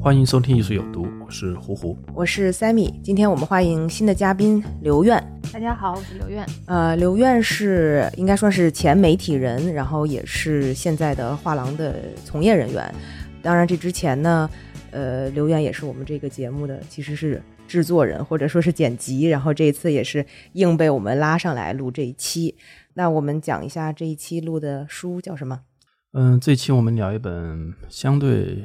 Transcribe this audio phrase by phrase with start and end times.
[0.00, 1.98] 欢迎收听艺术有毒，我是胡胡。
[2.14, 5.22] 我是 Sammy，今天我们欢迎新的嘉宾刘苑。
[5.52, 6.46] 大家好，我是刘苑。
[6.66, 12.94] 呃，刘苑是应该说是前媒体人，然后也是现在的画廊的从业人员。
[13.42, 14.48] 当然，这之前呢，
[14.92, 22.56] 呃，刘苑也是我们这个节目的其实是制作人或者说是剪辑，然后这一次也是硬被我们拉上来录这一期。
[22.94, 25.62] 那我们讲一下这一期录的书叫什么？
[26.12, 28.64] 嗯，这一期我们聊一本相对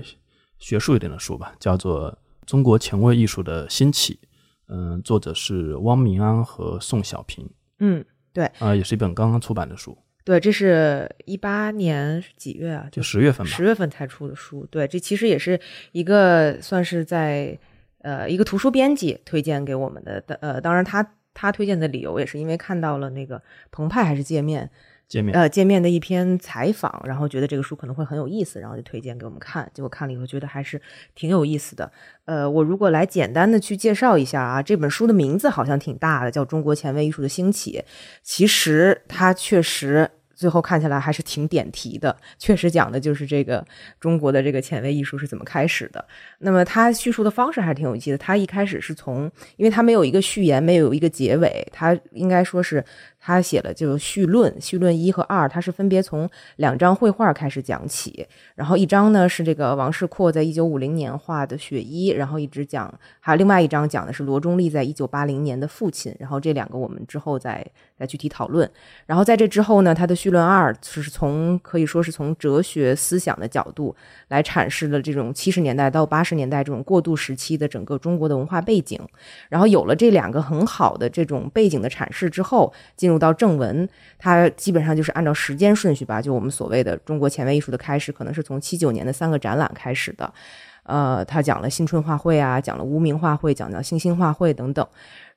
[0.64, 2.10] 学术一点的书吧，叫做
[2.46, 4.14] 《中国前卫艺术的兴起》。
[4.70, 7.46] 嗯，作者是汪明安和宋小平。
[7.80, 12.88] 嗯，对，啊、也是一本刚刚出版的书，对，这是一八年几月啊？
[12.90, 13.52] 就十月份吧。
[13.52, 14.66] 十月份才出的书。
[14.72, 15.60] 对，这其实也是
[15.92, 17.60] 一个算是在
[18.00, 20.24] 呃一个图书编辑推荐给我们的。
[20.40, 24.72] 呃，当然他他推荐的理由也是因为看到了那个澎湃还是界面
[25.08, 29.70] 见面呃见面的一篇采访，然后觉得这个书可能会很有意思，然后就推荐给我们看。
[29.74, 30.82] 结果看了以后觉得还是
[31.14, 31.92] 挺有意思的。
[32.26, 37.80] 呃，我如果来简单的去介绍一下啊，这本书的名字好像挺大的，叫《中国前卫艺术的兴起》。
[38.24, 43.64] 其实它确实最后看起来还是挺点题的，确实讲的就是这个
[44.00, 46.04] 中国的这个前卫艺术是怎么开始的。
[46.40, 48.18] 那么它叙述的方式还是挺有意思的。
[48.18, 52.84] 它一开始是从，因为它没有一个序言，没有一个结尾，它应该说是
[53.26, 58.28] 他写了就序论，序论一和二，他是分别从两张绘画开始讲起。
[58.54, 66.14] 然后一张呢是这个王世阔在一九五零年画的雪衣，然后一直讲，还有另外一张讲的是罗中立在一九八零年的父亲。
[66.20, 67.66] 然后这两个我们之后再
[67.98, 68.70] 再具体讨论。
[69.06, 73.96] 然后在这之后呢，他的序论二是从可以说是从哲学思想的角度
[74.28, 79.00] 来阐释了这种七十年代到八十年代这种过渡时期的整个中国的文化背景。
[79.48, 83.88] 然后有了这两个很好的这种背景的阐释之后，进到正文，
[84.18, 90.34] 它基本上就是按照时间顺序吧，就我们所谓的中国前卫艺术的开始，可能是从七九年的三个展览开始的。
[90.84, 94.86] 呃，他讲了新春画会啊，讲了无名画会，讲讲新兴画会等等。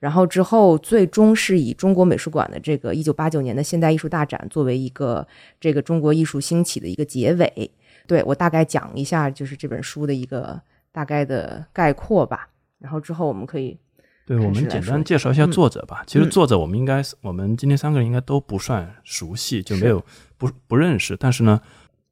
[0.01, 5.25] 然后之后，最终是以中国美术馆的这个一九八九年的现代艺术大展作为一个
[5.61, 7.71] 这个中国艺术兴起的一个结尾。
[8.09, 10.61] 对我大概讲一下，就是这本书的一个
[10.91, 12.49] 大概的概括吧。
[12.81, 13.79] 然后之后我们可以
[14.27, 16.03] 对，我们简单介绍一下嗯作者吧。
[16.05, 20.05] 其实嗯作者我们应该是，我们今天三个人应该都不算熟悉，就没有
[20.37, 21.17] 不不认识。
[21.17, 21.61] 但是呢，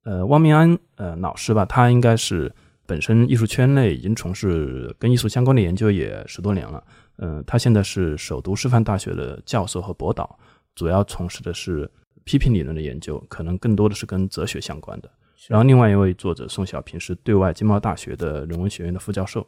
[0.05, 2.55] 呃，汪明安呃老师吧，他应该是
[2.87, 6.83] 本身艺术圈内已经从事跟艺术相关的研究也十多年了。
[7.19, 10.39] 嗯、他现在是首都师范大学的教授和博导，
[10.77, 11.91] 主要从事的是
[12.23, 15.11] 批评理论的研究，可能更多的是跟哲学相关的。
[15.49, 19.45] 然后另外一位作者宋小平是对外经贸大学的人文学院的副教授。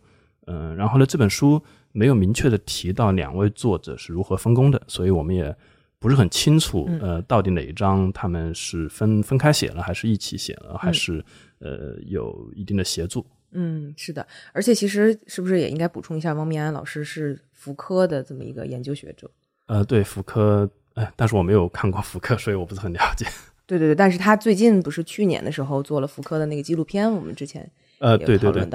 [0.46, 1.60] 嗯，然后呢，这本书
[1.96, 5.54] 没有明确的提到两位作者是如何分工的，所以我们也
[5.98, 11.24] 不是很清楚，嗯呃，到底哪一章他们是分分开写了，还是一起写了，还是
[11.58, 13.24] 呃有一定的协助。
[13.52, 19.30] 嗯，是的，而且其实是不是也应该补充一下，汪明安老师是福柯的这么一个研究学者？
[19.66, 23.24] 呃，对福柯，哎，但是我没有看过福柯，所以我不是很了解。
[23.66, 27.68] 对对对，但是他最近不是去年的时候做了福柯的那个纪录片，我们之前
[27.98, 28.68] 呃，对对对，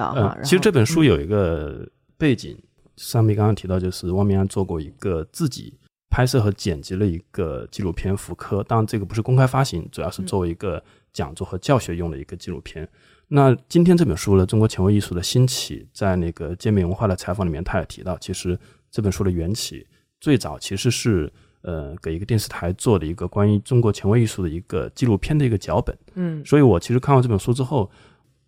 [0.44, 2.58] 其实这本书嗯有一个背景，
[3.02, 5.74] 上面刚刚提到，就是汪明安做过一个自己
[6.10, 12.88] 拍摄和剪辑了一个纪录片《福柯》，当然这个不是公开发行，主要是作为一个讲座和教学用的一个纪录片。
[13.28, 18.60] 那今天这本书呢，《中国前卫艺术的兴起》在那个界面文化的采访里面，他也提到，其实
[18.92, 19.88] 这本书的缘起
[20.20, 25.98] 最早其实是呃给一个电视台做的一个关于中国前卫艺术的一个纪录片的一个脚本。
[26.16, 27.90] 嗯所以我其实看完这本书之后，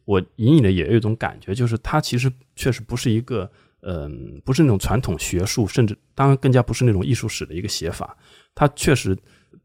[0.04, 3.50] 我隐隐的也有一种感觉，就是它其实确实不是一个，
[3.86, 8.18] 嗯、不是那种传统学术，甚至当然更加不是那种艺术史的一个写法。
[8.56, 9.18] 它确实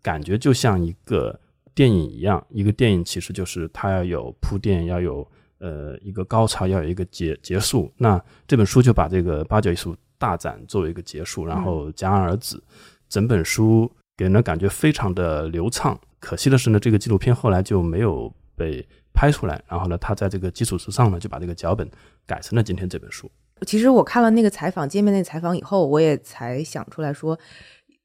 [0.03, 1.39] 感觉就像一个
[1.75, 5.27] 电影一样，一个电影其实就是它要有铺垫，要有
[5.59, 7.93] 呃一个高潮，要有一个结结束。
[7.97, 12.61] 那这本书就把这个八九艺术大展作为一个结束，然后戛然而止。
[13.09, 15.99] 整本书给人的感觉非常的流畅。
[16.19, 18.85] 可惜的是呢，这个纪录片后来就没有被
[19.15, 19.63] 拍出来。
[19.69, 21.89] 然后呢，他在这个基础之上呢，就把这个脚本
[22.27, 23.31] 改成了今天这本书。
[23.67, 27.39] 其实我看了那个采访见面那采访以后，我也才想出来说，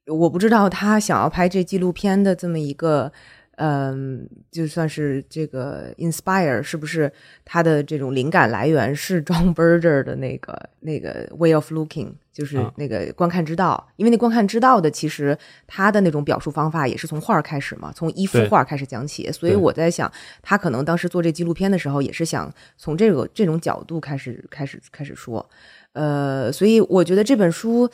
[0.08, 3.12] 我不知道他想要拍这纪录片的这么一个，
[3.58, 7.12] 嗯，就算是这个 inspire 是不是
[7.46, 13.88] 他的这种灵感来源是 John Berger 的那个那个 way of looking，就是啊那个观看之道。
[13.96, 19.32] 因为那观看之道的其实他的那种表述方法也是从画儿开始嘛，从一幅画儿开始讲起。
[19.32, 20.12] 所以我在想，
[20.42, 25.48] 他可能当时做这纪录片的时候，也是想从这个这种角度开始开始开始说。
[25.94, 27.90] 呃，所以我觉得这本书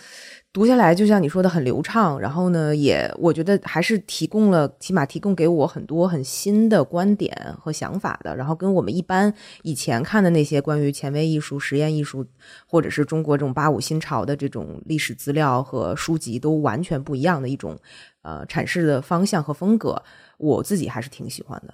[0.52, 8.36] 读下来，就像你说的很流畅，然后呢，也我觉得还是提供了，起码提供给我很多很新的观点和想法的。
[8.36, 12.26] 然后跟我们一般以前看的那些关于前卫艺术、实验艺术，
[12.66, 17.78] 或者是中国这种八五新潮的这种历史资料和书籍，都完全不一样的一种
[18.24, 20.02] 呃阐释的方向和风格，
[20.38, 21.74] 我自己还是挺喜欢的。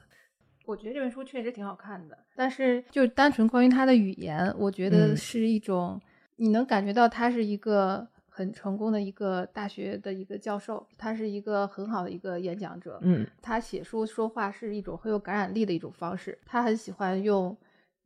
[0.66, 6.02] 我觉得这本书确实挺好看的，但是就单纯关于它的语言，我觉得嗯是一种、
[6.38, 13.00] 你能感觉到他是一个很成功的一个大学的一个教授，他是一个很好的一个演讲者。
[13.02, 17.56] 嗯他写书说话是一种很有感染力的一种方式，他很喜欢用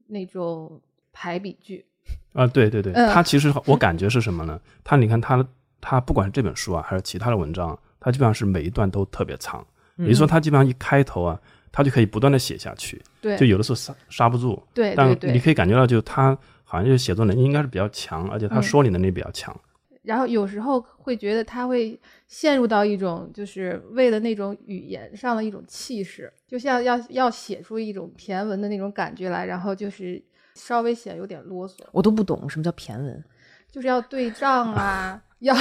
[0.08, 0.80] 那种
[1.12, 1.86] 排比句。
[2.34, 4.60] 啊，对对对，嗯他其实我感觉是什么呢？
[4.84, 5.46] 他你看他
[5.82, 9.66] 他不管是这本书啊，还是其他的文章，他基本上是每一段都特别长，
[9.98, 11.40] 也就是说他基本上一开头啊，
[11.72, 15.10] 他就可以不断的写下去，对，就有的时候刹刹不住，对但。
[15.22, 16.38] 你可以感觉到，就他
[16.70, 19.60] 好像就是写作能力应该是比较强，而且他嗯说理能力比较强。
[20.04, 30.24] 然后有时候会觉得他会陷入到一种，就是为了那种语言上的一种气势，就像要要写出一种骈文的那种感觉来，然后就是
[30.54, 33.24] 稍微显得有点啰嗦，我都不懂什么叫骈文。
[33.72, 35.56] 就是要对仗啊，要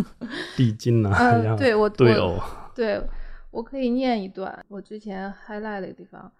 [0.56, 2.38] 递进啊，呃要对我我对偶，
[2.74, 3.00] 对，
[3.50, 6.32] 我可以念一段，我之前 highlight 的地方。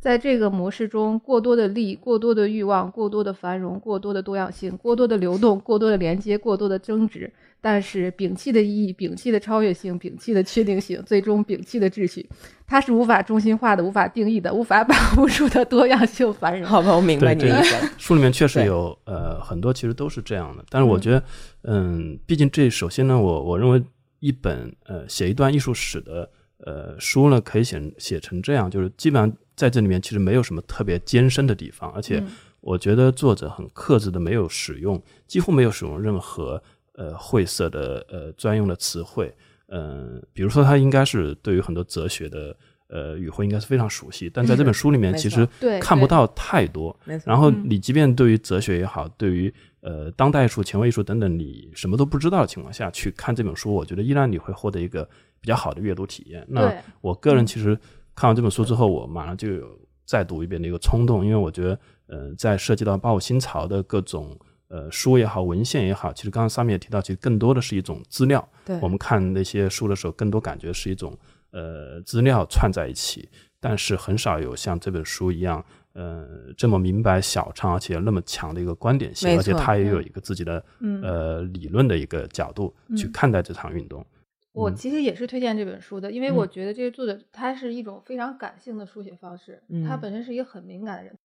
[0.00, 7.28] 在这个模式中，过多的利、过多的欲望、过多的繁荣、过多的多样性、过多的流动、过多的连接、过多的争执，
[7.60, 12.24] 但是摒弃的意义、摒弃的超越性、摒弃的确定性，最终摒弃的秩序，
[12.64, 16.68] 它是无法中心化的、无法定义的、无法 把握住的多样性繁荣。
[16.68, 17.90] 好吧，我明白你的意思。
[17.98, 21.22] 书里面确实有呃很多其实都是这样的，但是我嗯觉得，
[21.62, 23.82] 嗯，毕竟这首先呢，我我认为
[24.20, 26.30] 一本呃写一段艺术史的
[26.68, 32.26] 呃书呢，可以写写成这样，就是基本上在这里面其实没有什么特别艰深的地方，而且嗯
[32.60, 36.62] 我觉得作者很克制的没有使用，几乎没有使用任何
[36.92, 39.34] 呃晦涩的呃专用的词汇，
[39.68, 42.54] 嗯、比如说他应该是对于很多哲学的。
[42.90, 45.46] 呃，语汇应该是非常熟悉，但在这本书里面，其实
[45.78, 46.98] 看不到太多。
[47.26, 55.06] 然后嗯你即便对于哲学也好，对于呃当代艺术、前卫艺术等等，你什么都不知道的情况下去看这本书，我觉得依然你会获得一个
[55.40, 56.44] 比较好的阅读体验。
[56.48, 57.78] 那我个人其实
[58.14, 64.36] 看完这本书之后，我马上就有再读一遍的一个冲动，因为我觉得呃，在涉及到八五新潮的各种
[64.68, 68.46] 呃书也好、文献也好，其实刚刚上面也提到，其实更多的是一种资料。
[68.64, 71.16] 对我们看那些书的时候，更多感觉是一种
[71.50, 73.28] 呃资料串在一起，
[73.60, 76.26] 但是很少有像这本书一样，呃，
[76.56, 84.04] 这么明白小畅，而且那么强的一个观点性，而且错它也有一个自己的、嗯呃理论的一个角度去嗯看待这场运动。
[84.52, 84.76] 我嗯。
[84.76, 86.36] 其实也是推荐这本书的，因为嗯。
[86.36, 90.00] 我觉得这个作者他是一种非常感性的书写方式，他嗯。
[90.00, 91.16] 本身是一个很敏感的人，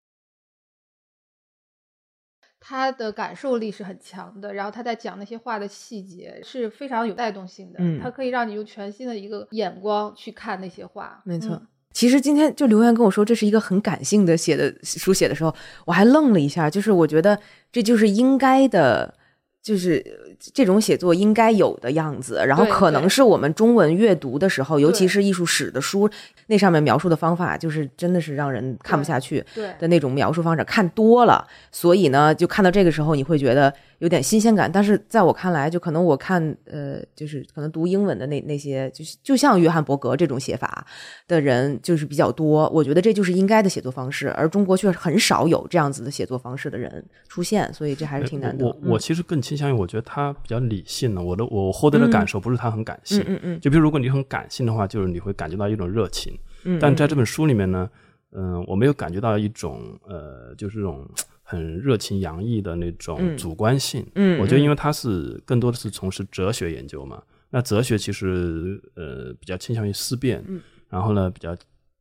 [2.60, 8.00] 他的感受力是很强的，然后他在讲那些话的细节是非常有带动性的，嗯。
[8.00, 11.66] 他可以让你用全新的一个眼光去看那些话，没错嗯。
[11.92, 17.38] 其实今天就留言跟我说这是一个很感性的写的书写的时候，我还愣了一下，就是我觉得
[17.70, 19.14] 这就是应该的，
[19.62, 22.42] 就是呃这种写作应该有的样子。
[22.46, 26.10] 然后可能是我们中文阅读的时候，尤其是艺术史的书，
[26.48, 29.42] 那上面描述的方法，就是真的是让人看不下去
[29.78, 34.70] 的那种描述方式，看多了，所以呢，就看到这个时候你会觉得有点新鲜感。
[34.70, 40.84] 但是在我看来，就可能我看呃，就是可能读英文的那那些，就是就像约翰伯格这种写法
[41.28, 42.68] 的人就是比较多。
[42.70, 48.66] 我觉得这就是应该的写作方式，而中国却很少有这样子的写作方式的人出现，所以这还是挺难得。
[48.66, 51.22] 我我嗯其实更倾向于，我觉得他比较理性的。
[51.22, 56.36] 我的我获得的感受不是他很感性，嗯嗯嗯就比如如果你很感性的话，就是你会感觉到一种热情。
[56.64, 57.88] 嗯，但在这本书里面呢，
[58.32, 61.08] 嗯、我没有感觉到一种呃，就是这种
[61.52, 64.06] 很热情洋溢的那种嗯主观性。
[64.14, 71.54] 嗯我觉得因为为他是更多的是从事哲学研究嘛，那哲学其实呃比较倾向于思辨，嗯然后呢比较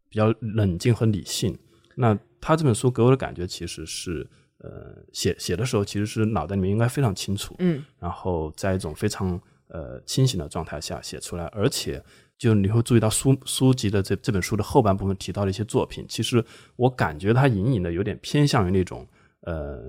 [0.09, 1.57] 比较冷静和理性。
[1.95, 4.27] 那他这本书给我的感觉其实是。
[4.63, 11.99] 呃，写写的时候其实是脑袋里面应该非常清楚，嗯然后在一种非常呃清醒的状态下写出来，而且
[12.37, 19.07] 就你会注意到书书籍的这这本书的后半部分提到的一些作品，其实我感觉它隐隐的有点偏向于那种
[19.41, 19.79] 呃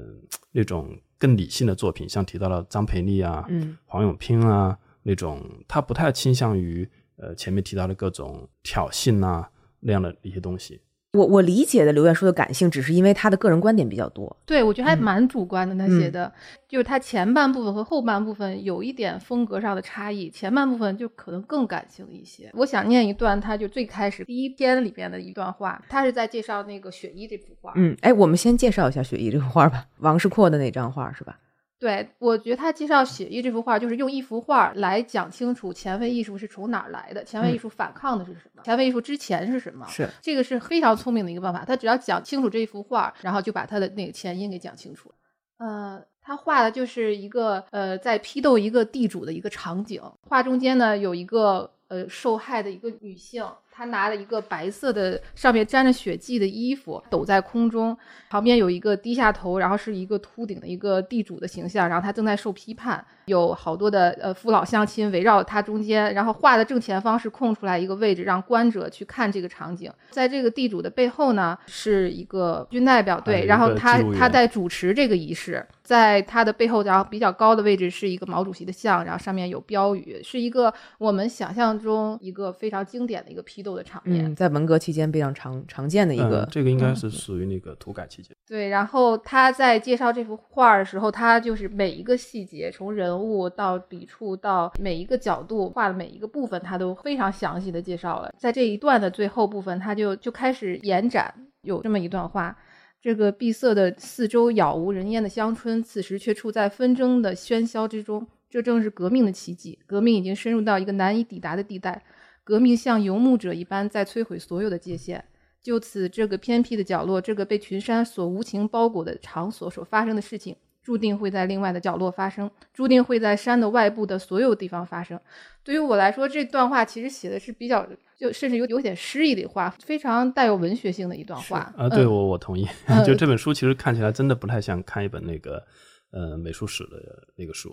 [0.50, 10.80] 那种更理性的作品，像提到了张培丽啊、嗯黄永拼啊，那种，他不太倾向于呃前面提到的各种挑衅啊那样的一些东西。
[11.12, 14.34] 我我理解的刘源说的感性，只是因为他的个人观点比较多。
[14.46, 15.76] 对，我觉得还嗯蛮主观的。
[15.76, 16.32] 他写的、
[16.66, 22.50] 就是他前半部分和后半部分有一点风格上的差异，前半部分就可能更感性一些。
[22.54, 27.74] 我想念一段，他就最开始第一篇里边的一段话，他是在介绍那个雪衣这幅画。
[27.76, 31.38] 嗯，哎，我们先介绍一下雪衣这幅画吧，王世阔的那张画是吧？
[31.82, 39.84] 对，我觉得他介绍写意这幅画，就是用一幅画来讲清楚前卫艺术是从哪儿来的，前卫艺术反抗的是什么，前卫艺术之前是什么。
[39.88, 41.64] 是，这个是非常聪明的一个办法。
[41.64, 45.12] 他只要讲清楚这一幅画，然后就把他的那个前因给讲清楚。
[45.58, 50.00] 呃，他画的就是一个呃，在批斗一个地主的一个场景。
[50.20, 57.96] 画中间呢有一个呃受害的一个女性，她拿了一个白色的上面沾着血迹的衣服，抖在空中，
[58.28, 69.90] 旁边有一个低下头，然后是一个秃顶的一个地主的形象，然后他正在受批判，有好多的呃父老乡亲围绕他中间，然后画的正前方是空出来一个位置，让观者去看这个场景。
[70.10, 84.24] 在这个地主的背后呢，是一个军代表队，然后他他在主持这个仪式，在他的背后，然后比较高的位置是一个毛主席的像，然后上面有标语，是一个我们想象中一个非常经典的一个批斗的场面。
[84.24, 88.34] 嗯，在文革期间非常常常见的一个嗯，这个应该嗯是属于那个土改期间。
[88.46, 98.32] 对，然后他在介绍这幅画的时候，他就是每一个细节，从人物到笔触到每一个角度画的每一个部分，他都非常详细的介绍了。
[98.36, 102.56] 在这一段的最后部分，他就就开始延展，有这么一段话。
[103.00, 108.24] 这个闭塞的四周杳无人烟的乡村，此时却处在纷争的喧嚣之中。
[108.48, 109.76] 这正是革命的奇迹。
[109.86, 112.00] 革命已经深入到一个难以抵达的地带，
[112.44, 115.24] 革命像游牧者一般在摧毁所有的界限。
[115.62, 125.20] 就此，这个偏僻的角落，这个被群山所无情包裹的场所所发生的事情，注定会在另外的角落发生，注定会在山的外部的所有地方发生。
[125.62, 127.86] 对于我来说，这段话其实写的是比较，
[128.18, 131.72] 就甚至有有点诗意的话，非常带有文学性的一段话。
[131.76, 132.66] 啊，对嗯我我同意。
[132.88, 135.64] 嗯就这本书其实看起来真的不太像看一本那个
[136.10, 137.72] 呃美术史的那个书。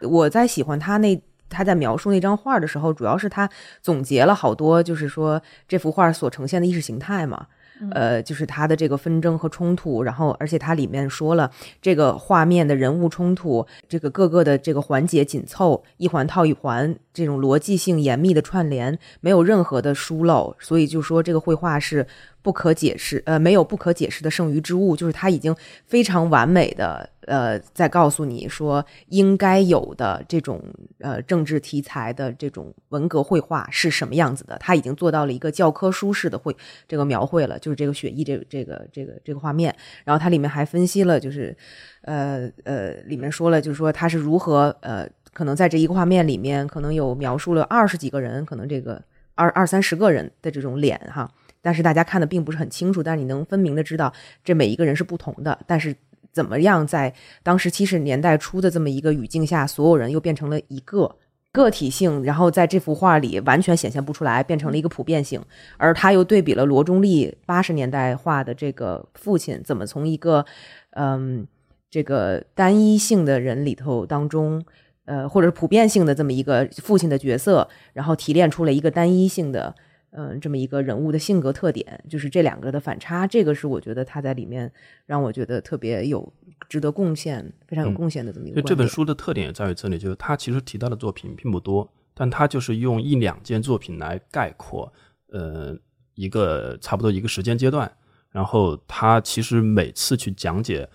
[0.00, 1.16] 我在喜欢他那
[1.48, 3.48] 他在描述那张画的时候，主要是他
[3.82, 7.46] 总结了好多，就是说这幅画所呈现的意识形态嘛。
[7.90, 11.50] 呃，就是他的这个纷争和冲突，然后而且他里面说了
[11.82, 22.06] 这个画面的人物冲突，这个各个的这个环节紧凑，一环套一环，这种逻辑性严密的串联，没有任何的疏漏，所以就说这个绘画是
[22.46, 25.52] 不可解释，呃，没有不可解释的剩余之物，就是它已经
[25.84, 30.62] 非常完美的，呃，在告诉你说应该有的这种
[31.00, 39.74] 呃政治题材的这种文革绘画是什么样子的，它已经做到了一个教科书式的绘这个描绘了，就是这个雪衣这这个这个这个画面，
[40.04, 41.56] 然后它里面还分析了，就是
[42.02, 49.02] 呃呃，里面说了，就是说他是如何呃，可能在这一个画面里面，可能有描述了二十几个人，可能这个
[49.34, 51.28] 二二三十个人的这种脸哈，
[51.66, 54.12] 但是大家看的并不是很清楚，但是你能分明的知道
[54.44, 55.92] 这每一个人是不同的，但是
[56.30, 61.16] 怎么样在当时七十年代初的这么一个语境下，所有人又变成了一个。
[61.52, 65.42] 个体性，然后在这幅画里完全显现不出来，变成了一个普遍性。
[65.78, 70.44] 而他又对比了罗中立八十年代画的这个父亲，怎么从一个
[70.90, 71.48] 嗯
[71.90, 74.62] 这个单一性的人里头当中，
[75.06, 79.74] 呃，或者是普遍性的这么一个父亲的角色，然后提炼出了一个单一性的，
[80.18, 84.72] 嗯、这么一个人物的性格特点，就是这两个的反差，这个是我觉得他在里面
[85.04, 86.32] 让我觉得特别有
[86.70, 94.90] 值得贡献、非常有贡献的这么一个这本书的特点也在于这里，就是他其实提到的作品并不多，但他就是用一两件作品来概括，
[95.28, 95.76] 呃，
[96.14, 97.90] 一个差不多一个时间阶段。
[98.30, 100.88] 然后他其实每次去讲解，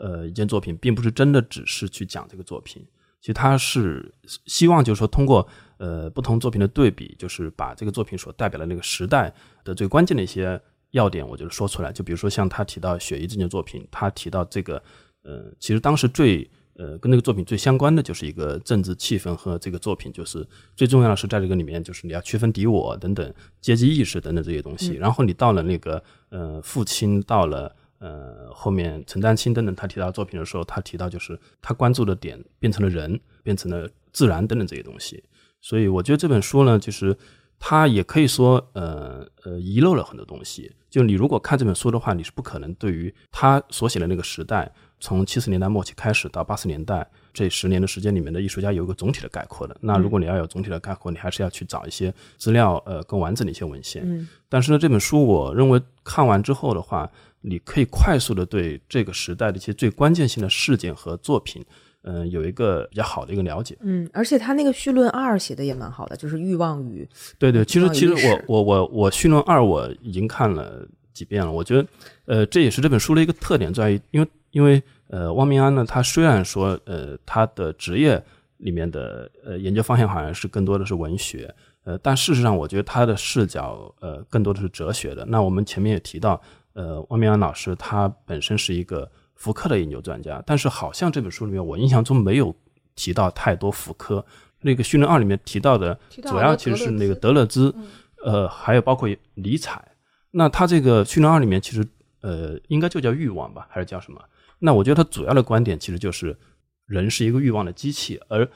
[0.00, 2.84] 呃，一件作品，并不是真的只是去讲这个作品，
[3.20, 4.12] 其实他是
[4.46, 9.32] 希望就是说通过呃不同作品的对比，就是把这个作品所代表的那个时代
[9.64, 11.92] 的最关键的一些要点，我觉得说出来。
[11.92, 14.82] 就比如说像他提到《雪姨》这件作品，他提到这个
[15.22, 24.92] 呃，其实当时最呃跟那个作品最相关的就是一个政治气氛和这个作品，就是最重要的是在这个里面，就是你要区分敌我等等阶级意识等等这些东西。
[24.94, 35.22] 然后你到了那个呃父亲，到了呃后面陈丹青等等，他提到作品的时候，他提到就是他关注的点变成了人，变成了自然等等这些东西。
[35.64, 37.16] 所以我觉得这本书呢，就是
[37.58, 40.70] 它也可以说，呃呃，遗漏了很多东西。
[40.90, 49.74] 就你如果看这本书的话，你是不可能对于他所写的那个时代，从七十年代末期开始到八十年代这十年的时间里面的艺术家有一个总体的概括的。
[49.80, 54.02] 那如果你要有总体的概括，你还是要去找一些资料，呃，更完整的一些文献。
[54.04, 61.64] 嗯但是呢，这本书我认为看完之后的话，你可以快速的对这个时代的一些最关键性的事件和作品，
[62.04, 63.76] 嗯、有一个比较好的一个了解。
[63.80, 67.08] 嗯，而且他那个绪论二写的也蛮好的，就是欲望与
[67.38, 71.88] 对对，其实其实我我我我《绪论二》我已经看了几遍了，我觉得
[72.26, 78.22] 呃这也是这本书的一个特点在于，因为因为呃汪明安呢，他虽然说呃他的职业
[78.58, 81.52] 里面的呃研究方向好像是更多的是文学，
[81.84, 85.24] 呃但事实上我觉得他的视角呃更多的是哲学的。
[85.26, 86.40] 那我们前面也提到，
[86.74, 92.54] 呃汪明安老师他本身是一个福柯的研究专家，但是好像这本书里面我印象中没有
[92.94, 94.24] 提到太多福柯。
[94.60, 97.74] 那个《绪论二》里面提到的主要其实是那个德勒兹
[98.24, 99.86] 呃，还有包括尼采。
[100.30, 101.86] 那他这个《绪论二》里面其实
[102.22, 104.18] 呃，应该就叫欲望吧，还是叫什么？
[104.58, 106.34] 那我觉得他主要的观点其实就是
[106.86, 108.48] 人是一个欲望的机器，而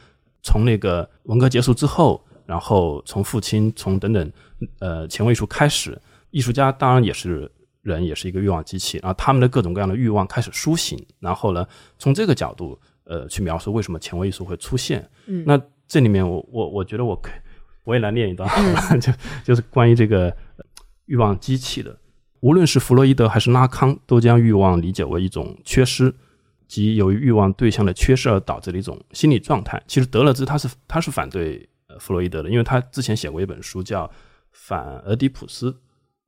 [0.43, 4.33] 从那个文革结束之后，然后从父亲，从等等
[4.79, 7.51] 呃前卫艺术开始，艺术家当然也是
[7.89, 11.67] 人，也是一个欲望机器，然后他们的各种各样的欲望开始苏醒，然后呢，
[11.99, 15.09] 从这个角度呃去描述为什么前卫艺术会出现。
[15.27, 17.35] 嗯那这里面我我我觉得我可以
[17.85, 19.11] 我也来念一段好了， 就
[19.43, 20.65] 就是关于这个呃
[21.07, 21.99] 欲望机器的。
[22.41, 26.15] 无论是弗洛伊德还是拉康，都将欲望理解为一种缺失，
[26.69, 29.83] 即由于欲望对象的缺失而导致的一种心理状态。
[29.89, 34.07] 其实德勒兹他是他是反对呃弗洛伊德的，因为他之前写过一本书叫
[34.53, 35.73] 《反俄狄浦斯》，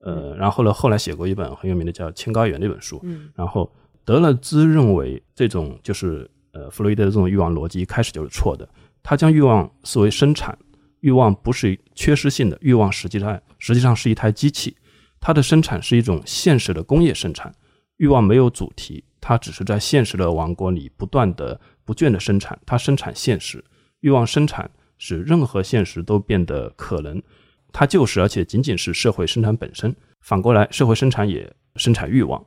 [0.01, 3.71] 呃，然后呢后来写过一本很有名的叫《青高原》那本书，嗯然后
[4.05, 8.69] 德勒兹认为这种就是呃弗洛伊德的这种欲望逻辑一开始就是错的，
[9.03, 10.59] 他将欲望视为生产，
[11.01, 14.77] 欲望不是缺失性的，欲望实际上实际上是一台机器，
[15.21, 17.55] 它的生产是一种现实的工业生产，
[17.99, 23.63] 欲望没有主题，它只是在现实的王国里不断的不倦的生产，它生产现实，
[24.01, 27.23] 欲望生产使任何现实都变得可能，
[27.73, 29.95] 它就是而且仅仅是社会生产本身。
[30.21, 32.45] 反过来，社会生产也生产欲望。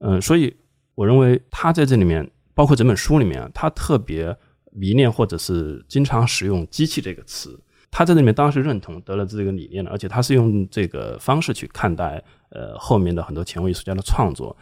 [0.00, 0.54] 嗯，所以
[0.94, 4.36] 我认为他在这里面，包括整本书里面，他特别
[4.72, 7.58] 迷恋或者是经常使用“机器”这个词。
[7.90, 14.54] 他在这里面当然是认同得了这个理念的，而且他是用这个方式去看待呃后面的很多前卫艺术家的创作。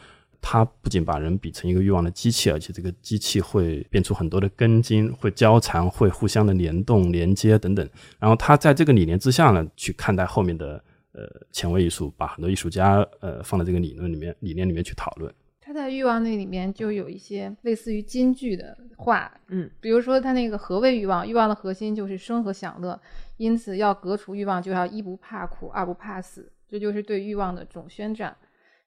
[0.47, 7.89] 他不仅把人比成一个欲望的机器，而且这个机器会变出很多的根茎，会交缠，会互相的联动、连接等等。
[8.19, 15.33] 然后他在这个理念之下呢，去看待后面的呃前卫艺术，把很多艺术家呃放在这个理论里面、理念里面去讨论。
[15.63, 21.27] 他在欲望那里面就有一些类似于金句的话，嗯，比如说他那个何谓欲望？
[21.27, 23.01] 欲望的核心就是生和享乐，
[23.39, 28.37] 因此要革除欲望，就要一不怕苦，二不怕死，这就是对欲望的总宣战。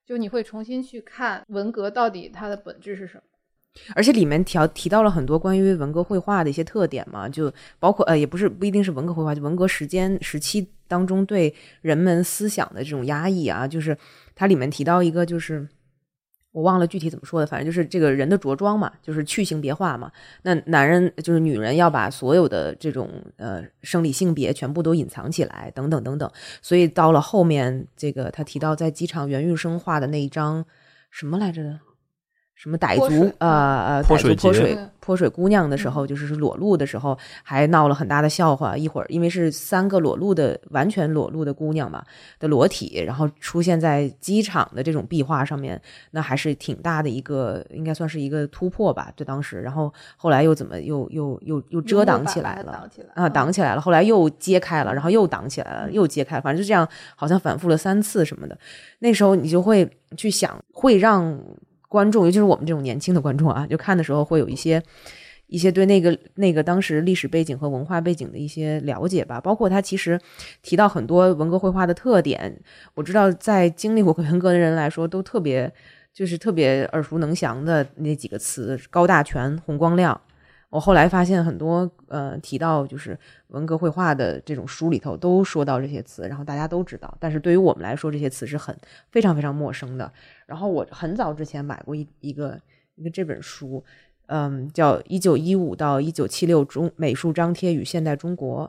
[0.08, 3.24] 就你会重新去看文革到底它的本质是什么？
[3.94, 13.98] 而且里面提提到了很多关于文革绘画的一些特点嘛，就包括呃，也不是不一定是文革绘画，就文革时间时期当中对人们思想的这种压抑啊，就是
[14.34, 15.68] 它里面提到一个就是。
[16.58, 20.12] 我忘了具体怎么说的，反正就是这个人的着装嘛，就是去性别化嘛。
[20.42, 26.28] 那男人就是女人要把所有的这种呃生理性别全部都隐藏起来，等等等等。
[26.64, 30.66] 所以到了后面，这个他提到在机场袁玉生画的那一张
[31.12, 31.80] 什么来着，
[32.58, 38.76] 什么傣族泼水呃呃傣族泼水泼水嗯泼水姑娘的时候，就是是裸露的时候，还闹了很大的笑话。
[38.76, 42.04] 一会儿因为是三个裸露的完全裸露的姑娘嘛
[42.40, 49.62] 的裸体，然后出现在机场的这种壁画上面，那还是挺大的一个，应该算是一个突破吧，对当时。
[49.62, 52.74] 然后后来又怎么又又又又遮挡起来了。
[52.74, 58.58] 挡起来啊，挡起来了，后来又揭开了，然后又挡起来了，又揭开了，反正就这样，好像反复了三次什么的。
[59.00, 61.40] 那时候你就会去想，会让
[61.88, 64.82] 观众，尤其是我们这种年轻的观众啊，就看的时候会有一些
[65.48, 69.40] 一些对那个那个当时历史背景和文化背景的一些了解吧。
[69.40, 70.20] 包括他其实
[70.62, 72.60] 提到很多文革绘画的特点，
[72.94, 75.72] 我知道在经历过文革的人来说，都特别
[76.14, 80.20] 就是特别耳熟能详的那几个词：高大全、红光亮。
[80.70, 88.78] 我后来发现很多呃提到就是文革绘画的这种书里头都说到这些词，然后大家都知道，但是对于我们来说这些词是很
[89.10, 90.12] 非常非常陌生的。
[90.46, 92.60] 然后我很早之前买过一一个
[92.96, 93.82] 一个这本书，
[94.26, 98.68] 嗯，叫《一九一五到一九七六中美术张贴与现代中国》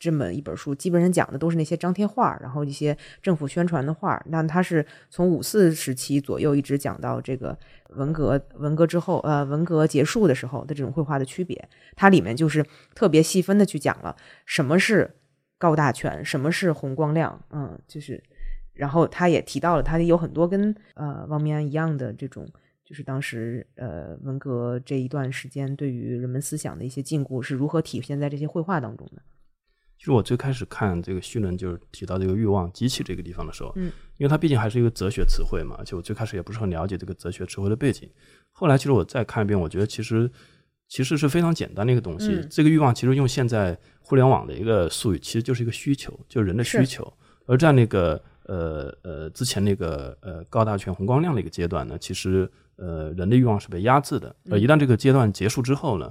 [0.00, 4.20] 这么一本书，基本上讲的都是那些张贴画，然后一些政府宣传的画。
[4.26, 7.56] 那它是从五四时期左右一直讲到这个
[7.90, 11.68] 文革，文革之后，呃，文革结束的时候的这种绘画的区别。
[11.94, 15.14] 它里面就是特别细分的去讲了什么是
[15.58, 18.20] 高大全，什么是红光亮，嗯，就是。
[18.72, 22.48] 然后他也提到了，他有很多跟呃汪明安一样的这种，
[22.82, 29.20] 就是当时呃文革这一段时间对于人们思想的一些禁锢是如何体现在这些绘画当中的。
[30.00, 38.08] 其实我最开始看这个绪论，就是提到这个欲望机器这个地方的时候，嗯，因为它毕竟还是一个哲学词汇嘛，而且我最开始也不是很了解这个哲学词汇的背景。
[38.50, 40.30] 后来其实我再看一遍，我觉得其实
[40.88, 42.28] 其实是非常简单的一个东西。
[42.32, 47.12] 嗯这个欲望其实用现在互联网的一个术语，其实就是一个需求，就是人的需求。
[47.44, 54.34] 而在那个呃呃之前那个呃高大全、红光亮的一个阶段呢，其实呃人的欲望是被压制的。
[54.50, 56.10] 而一旦这个阶段结束之后呢，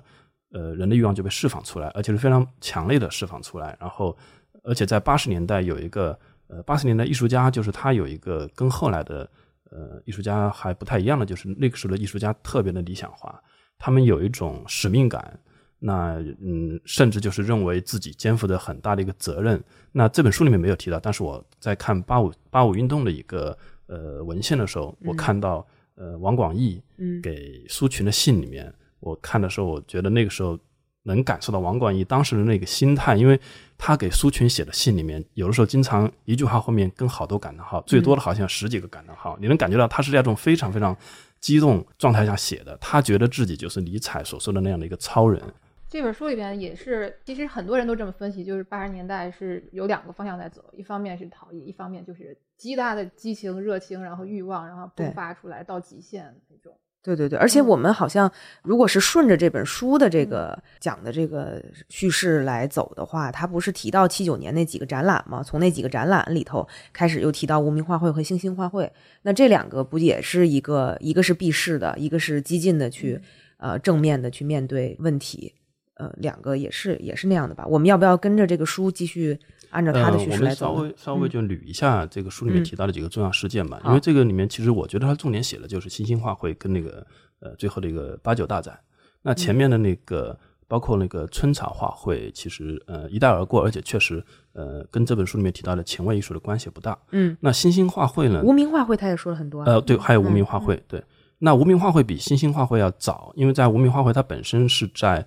[0.52, 3.78] 呃人的欲望就被释放出来，而且是非常强烈的释放出来。
[3.80, 4.18] 然后，
[4.64, 9.30] 而且在八十年代有一个呃八十年代艺术家，就是他有一个跟后来的
[9.72, 13.42] 呃艺术家还不太一样的，就是那个时候的艺术家特别的理想化，
[13.78, 15.40] 他们有一种使命感。
[15.82, 19.64] 那嗯，甚至就是认为自己肩负着很大的一个责任。
[19.94, 23.58] 那这本书里面没有提到，但是我在看八五八五运动的一个
[23.88, 30.58] 呃文献的时候，我看到呃王广义嗯给苏群的信里面，我看的时候，我觉得那个时候
[31.04, 33.40] 能感受到王广义当时的那个心态，因为
[33.78, 40.96] 他给苏群写的信里面，有的时候经常一句话后面跟好多感叹号，最多的好像十几个感叹号，你能感觉到他是在这种非常非常
[41.40, 45.42] 激动状态下写的，他觉得自己就是尼采所说的那样的一个超人。
[45.88, 56.78] 这本书里边也是，其实很多人都这么分析，就是八十年代是有两个方向在走，一方面是逃逸，一方面就是极大的激情、热情，然后欲望，然后迸发出来到极限那种。
[57.02, 58.30] 对对对，而且嗯我们好像
[58.62, 65.42] 如果是顺着这本书的这个讲的这个叙事来走的话，它不是提到七九年那几个展览吗？
[65.42, 73.20] 从那几个展览里头开始，又提到无名画会和星星画会，那这两个不也是一个一个是避世的，一个是激进的去
[73.58, 75.54] 呃正面的去面对问题，
[75.96, 77.66] 呃，两个也是也是那样的吧？
[77.66, 79.40] 我们要不要跟着这个书继续
[79.72, 80.82] 按照他的呃，叙我们来走呢？
[80.84, 87.06] 微稍微就捋一下这个书里面嗯提到的几个重要事件吧，好因为这个里面其实我觉得他重点写的就是新兴画会跟那个
[87.40, 88.80] 呃最后的一个八九大展。
[89.22, 96.98] 那前面的那个、包括那个春草画会，其实呃一带而过，而且确实呃跟这本书里面提到的前卫艺术的关系不大。
[97.12, 98.42] 嗯，那新兴画会呢？
[98.44, 101.04] 无名画会他也说了很多啊，呃，对，还有无名嗯画会，对。
[101.40, 105.26] 那无名画会比新兴画会要早，因为在无名画会它本身是在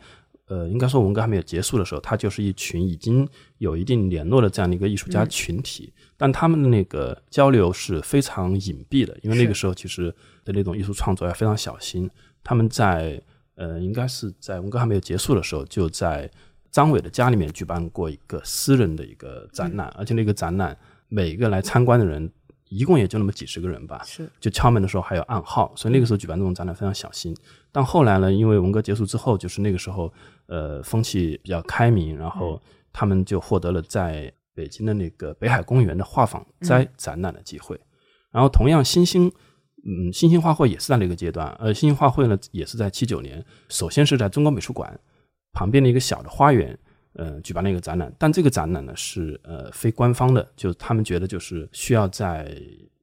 [0.53, 12.11] 呃，应该说文革还没有结束的时候，它就是一群已经有一定联络的这样的一个艺术家群体，但他们的那个交流是非常隐蔽的，因为那个时候其实的那种艺术创作要非常小心。
[12.45, 13.19] 他们在
[13.55, 16.31] 呃，应该是在文革还没有结束的时候，就在
[16.71, 20.77] 张伟的家里面举办过一个私人的一个展览，而且那个展览
[21.09, 22.31] 每一个来参观的人
[22.75, 27.37] 一共也就那么几十个人吧，是就敲门的时候还有暗号，所以那个时候举办这种展览非常小心。
[27.71, 30.13] 但后来呢，因为文革结束之后，就是那个时候，
[30.47, 32.61] 呃，风气比较开明，然后
[32.93, 37.79] 他们就获得了在北京的那个北海公园的画舫斋展览的机会。
[38.31, 39.31] 然后同样，新兴，
[39.85, 44.99] 嗯，新兴画会也是在那个阶段，呃，新兴画会呢也是在七九年，首先是在中国美术馆
[45.53, 46.79] 旁边的一个小的花园，
[47.15, 52.57] 呃，举办了一个展览，但这个展览呢是呃非官方的，就是他们觉得就是需要在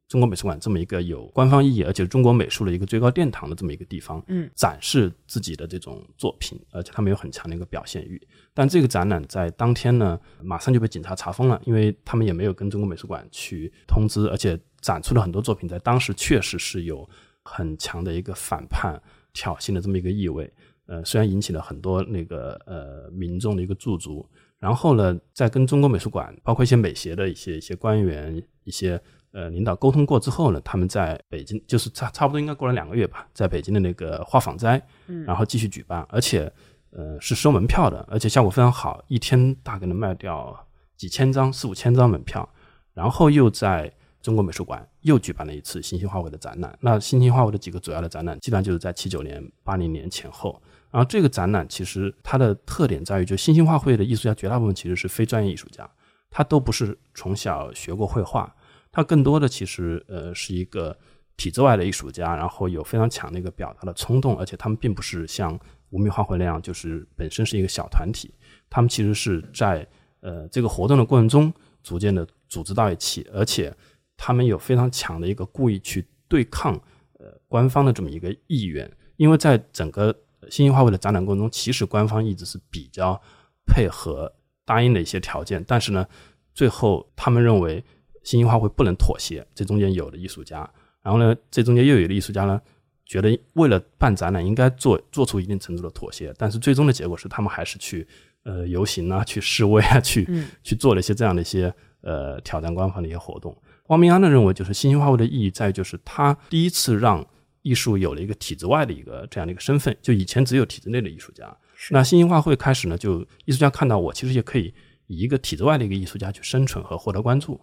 [0.08, 8.20] 中国美术馆这么一个有官方意义，而且是中国美术的一个最高殿堂的这么一个地方，嗯，展示自己的这种作品，而且他们有很强的一个表现欲。
[8.56, 17.08] 但这个展览在当天呢，马上就被警察查封了，因为他们也没有跟中国美术馆去通知，而且展出了很多作品，在当时确实是有
[17.44, 19.00] 很强的一个反叛、
[19.34, 20.52] 挑衅的这么一个意味。
[20.90, 29.00] 呃，虽然引起了很多那个呃民众的一个驻足，然后呢，在跟中国美术馆，包括一些美协的一些一些官员、一些
[29.32, 36.52] 呃领导沟通过之后呢，他们在北京就是差差不多应该过了两个月吧，在北京的那个画舫斋，嗯然后继续举办，而且
[36.90, 40.66] 呃是收门票的，而且效果非常好，一天大概能卖掉
[40.98, 42.50] 几千张、四五千张门票，
[42.96, 46.76] 然后又在中国美术馆又举办了一次新兴画会的展览。
[46.82, 50.60] 那新兴画会的几个主要的展览，基本上就是在七九年、八零年前后。
[50.92, 55.90] 然后这个展览其实它的特点在于，就新兴画会的艺术家绝大部分其实是非专业艺术家，
[56.30, 58.56] 他都不是从小学过绘画，
[58.92, 60.98] 他更多的其实呃是一个
[61.38, 65.58] 体制外的艺术家，然后有非常强的一个表达的冲动，而且他们并不是像
[65.92, 68.34] 无名画会那样，就是本身是一个小团体，
[68.70, 69.88] 他们其实是在
[70.22, 73.74] 呃这个活动的过程中逐渐的组织到一起，而且
[74.18, 76.74] 他们有非常强的一个故意去对抗
[77.20, 80.14] 呃官方的这么一个意愿，因为在整个
[80.50, 83.22] 新兴画会的展览过程中，其实官方一直是比较
[83.66, 84.32] 配合
[84.66, 86.06] 答应的一些条件，但是呢，
[86.54, 87.84] 最后他们认为
[88.24, 90.70] 新兴画会不能妥协，这中间有的艺术家，
[91.02, 92.62] 然后呢，这中间又有的艺术家呢，
[93.06, 98.08] 觉得为了办展览应该做做出一定程度的妥协，但是最终的结果是他们还是去
[98.44, 100.28] 呃游行啊，去示威啊，去、
[100.64, 103.56] 去做了一些这样的一些呃挑战官方的一些活动。
[103.88, 107.26] 汪明安呢认为，就是新兴画会的意义在于，就是他第一次让
[107.62, 111.56] 艺术有了一个体制外的一个这样的一个身份，就以前只有体制内的艺术家。
[111.92, 114.74] 那新兴画会开始呢，就艺术家看到我其实也可以
[115.08, 117.60] 以一个体制外的一个艺术家去生存和获得关注。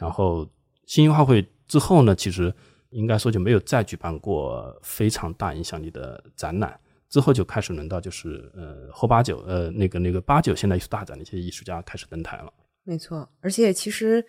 [0.00, 0.48] 然后
[0.86, 2.54] 新兴画会之后呢，其实
[2.90, 6.78] 应该说就没有再举办过非常大影响力的展览，
[7.08, 12.52] 之后就开始轮到就是呃后八九呃那个那个八九现代艺术大展的一些艺术家开始登台了。
[12.84, 14.24] 没错，而且其实，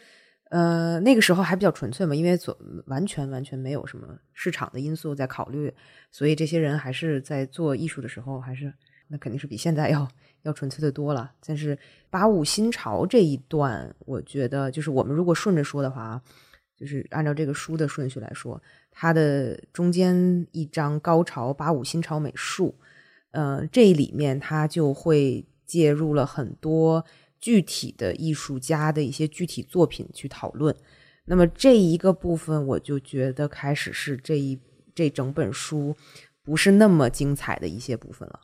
[0.49, 5.73] 呃，那个时候还比较纯粹嘛，因为做完全完全没有什么市场的因素在考虑，
[6.11, 8.71] 所以这些人还是在做艺术的时候，还是
[9.07, 10.07] 那肯定是比现在要
[10.43, 11.31] 要纯粹的多了。
[11.45, 11.77] 但是
[12.11, 16.21] 八五新潮这一段，我觉得就是我们如果顺着说的话，
[16.77, 22.75] 就是按照这个书的顺序来说，它的中间一章高潮八五新潮美术，
[23.31, 27.03] 呃，这里面它就会介入了很多。
[27.45, 30.75] 具体的艺术家的一些具体作品去讨论，
[31.25, 34.59] 那么这一个部分我就觉得开始是这一
[34.95, 35.95] 这整本书
[36.43, 38.39] 不是那么精彩的一些部分了。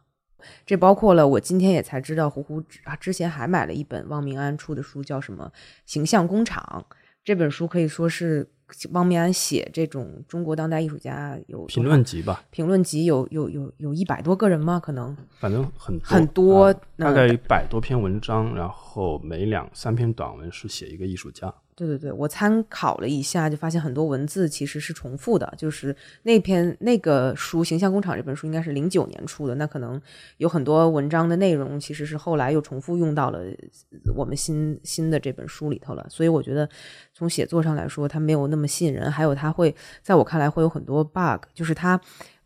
[0.67, 2.63] 这包括了我今天也才知道，胡胡
[2.99, 5.51] 之前还买了一本汪明安出的书，叫什么
[5.87, 6.85] 《形象工厂》。
[7.23, 8.51] 这本书可以说是
[8.91, 12.43] 汪明安写这种中国当代艺术家有评论集吧？
[12.51, 14.79] 评论集有有有有一百多个人吗？
[14.79, 21.53] 可能反正很很多，大概一百多篇文章，然后每两三篇短文是写一个艺术家。
[21.87, 25.51] 对对对，我参考了一下，就发现很多文字其实是重复的。
[25.57, 29.99] 就是那篇那个书《形象工厂》这本书应该是零九年出的，那可能
[30.37, 33.39] 有很多文章的内容其实是后来又重复用到了
[34.15, 36.05] 我们新新的这本书里头了。
[36.07, 36.69] 所以我觉得
[37.15, 39.11] 从写作上来说，它没有那么吸引人。
[39.11, 41.99] 还有，它会在我看来会有很多 bug，就是它。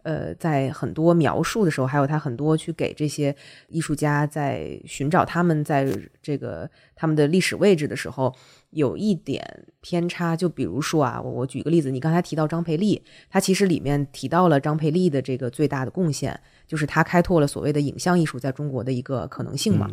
[0.05, 3.35] 呃，在很多描述的时候，还有他很多去给这些
[3.69, 5.83] 艺术家在寻找他们在
[6.21, 8.31] 这个他们的历史位置的时候，
[8.75, 9.43] 有一点
[9.81, 10.35] 偏差。
[10.35, 19.89] 就比如说啊，我我举个例子，你刚才提到张培丽，他其实里面提到了张培丽的这个最大的贡献，就是他开拓了所谓的影像艺术在中国的一个可能性嘛。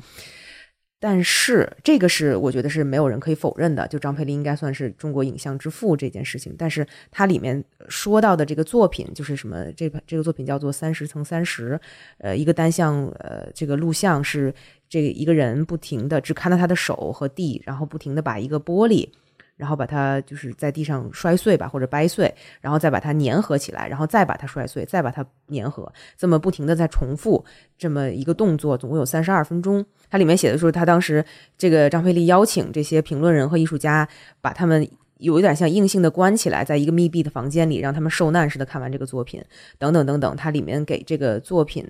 [1.04, 6.54] 但是这个是我觉得是没有人可以否认的，就张培丽应该算是中国影像之父这件事情。
[6.56, 9.66] 但是它里面说到的这个作品，就是什么？
[9.72, 11.72] 这这个作品叫做《三十乘三十》，
[12.18, 14.54] 呃，一个单向呃这个录像是
[14.92, 19.08] 这一个人不停的只看到他的手和地，然后不停的把一个玻璃。
[19.54, 25.24] 然后把它就是在地上摔碎吧，或者掰碎，然后再把它粘合起来，然后再把它摔碎，再把它
[25.54, 27.44] 粘合，这么不停的在重复
[27.78, 29.84] 这么一个动作，总共有三十二分钟。
[30.10, 31.24] 它里面写的是，他当时
[31.56, 34.08] 这个张佩丽邀请这些评论人和艺术家，
[34.40, 39.40] 把他们有一点像硬性的关起来，在一个密闭的房间里，让他们受难似的看完这个作品，
[39.78, 40.34] 等等等等。
[40.34, 41.86] 它里面给这个作品，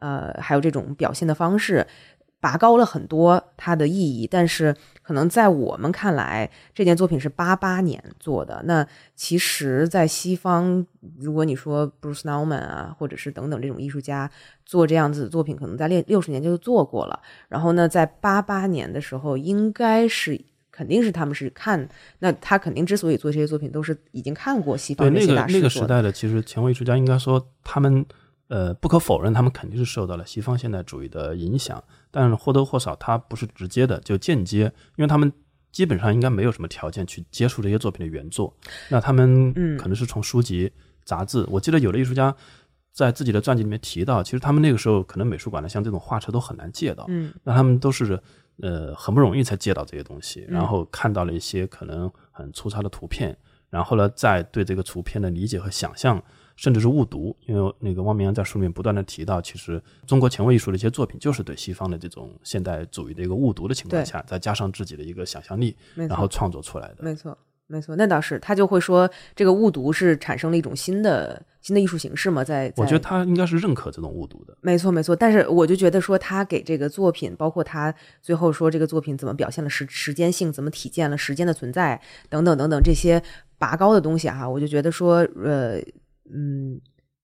[0.00, 1.86] 呃，还有这种表现的方式。
[2.44, 8.60] 拔高了很多它的意义，但是可能在我们看来，这件作品是八八年做的。
[8.66, 10.86] 那其实，在西方，
[11.18, 14.30] 如果你说 Bruce Nauman 啊，或者是等等这种艺术家
[14.66, 17.18] 做这样子的作品，可能在六六十年就做过了。
[17.48, 20.38] 然后呢，在八八年的时候，应该是
[20.70, 28.04] 肯定是他们是看，那他肯定之所以做这些作品，都是已经看过西方那些大师那个时代的，其实前卫艺术家应该说他们。
[28.48, 34.64] 呃，不可否认，他们肯定是受到了西方现代主义的影响，但或多或少，它不是直接的，就间接，
[34.96, 35.32] 因为他们
[35.72, 38.54] 基本上应该没有什么条件去接触这些作品的原作，
[38.90, 40.70] 那他们可能是从书籍、
[41.04, 41.44] 杂志。
[41.48, 42.34] 我记得有的艺术家
[42.92, 48.20] 在自己的传记里面提到，其实他们那个时候可能美术馆的像这种画册都很难借到，嗯，那他们都是
[48.60, 53.36] 呃很不容易才借到这些东西，然后看到了一些可能很粗糙的图片，
[53.70, 56.22] 然后呢，再对这个图片的理解和想象。
[56.56, 66.96] 甚至是误读，因为那个汪明安在书里面不断的提到，其实中国前卫艺术的一些作品，就是对西方的这种现代主义的一个误读的情况下，再加上自己的一个想象力，然后创作出来的。
[67.00, 67.36] 没错，
[67.66, 72.44] 没错，那倒是，他就会说这个误读是产生了一种新的新的艺术形式嘛？
[72.44, 74.56] 在我觉得他应该是认可这种误读的。
[74.60, 83.20] 没错，没错，但是我就觉得说他给这个作品，包括他最后说这个作品怎么表现了时时间性，怎么体现了时间的存在，等等等等这些
[83.58, 85.82] 拔高的东西哈，我就觉得说呃。
[86.32, 86.80] 嗯，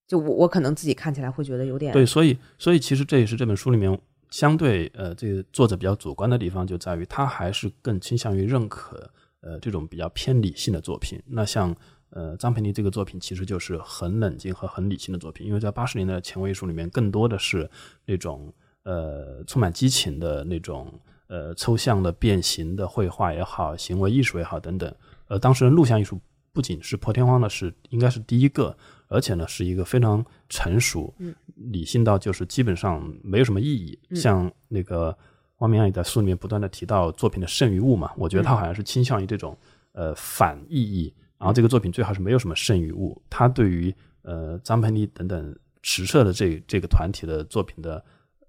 [0.06, 3.98] 就我我可能自己看起来会觉得有点对，所以所以其实这也是这本书里面
[4.30, 9.10] 相对呃这个作者比较主观的地方，就在于他还是更倾向于认可
[9.40, 11.20] 呃这种比较偏理性的作品。
[11.26, 11.74] 那像
[12.10, 17.70] 呃张培丽这个作品，其实就是很冷静和很理性的作品，因为在八十年代的前卫艺术里面，更多的是
[18.04, 20.92] 那种呃充满激情的那种
[21.28, 24.94] 呃抽象的变形的绘画也好，行为艺术也好等等。
[25.28, 26.20] 呃，当时的录像艺术。
[26.52, 28.76] 不仅是破天荒的，是应该是第一个，
[29.08, 31.14] 而且呢是一个非常成熟、
[31.54, 33.98] 理性到就是基本上没有什么意义。
[34.14, 35.16] 像那个
[35.58, 39.56] 汪明安也在书里面不断的提到作品的剩余物嘛，我觉得他好像是倾向于这种
[39.92, 43.20] 呃反意义，然后这个作品最好是没有什么剩余物。
[43.30, 48.04] 他对于呃张培丽等等实测的这这个团体的作品的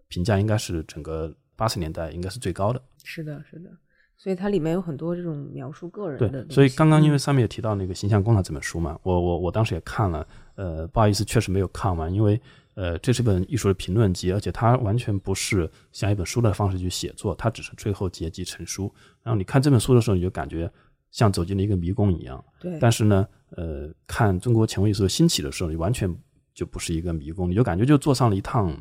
[0.07, 2.81] 评价，应该是整个八十年代应该是最高的。
[3.03, 3.69] 是的，是的。
[4.21, 6.43] 所以它里面有很多这种描述个人的。
[6.43, 12.39] 对，所以刚刚因为上面也提到那个《形象工厂》这本书嘛，我我我当时也看了，呃，不好意思，确实没有看完，因为
[12.75, 18.93] 呃，这是本艺术的评论集，而且它完全不是像一本书的方式去写作，它只是最后结集成书。
[19.23, 20.71] 然后你看这本书的时候，你就感觉
[21.09, 22.45] 像走进了一个迷宫一样。
[22.59, 26.15] 对但是呢，呃，看中国前卫艺术兴起的时候，你完全
[26.53, 28.71] 就不是一个迷宫，你就感觉就坐上了一趟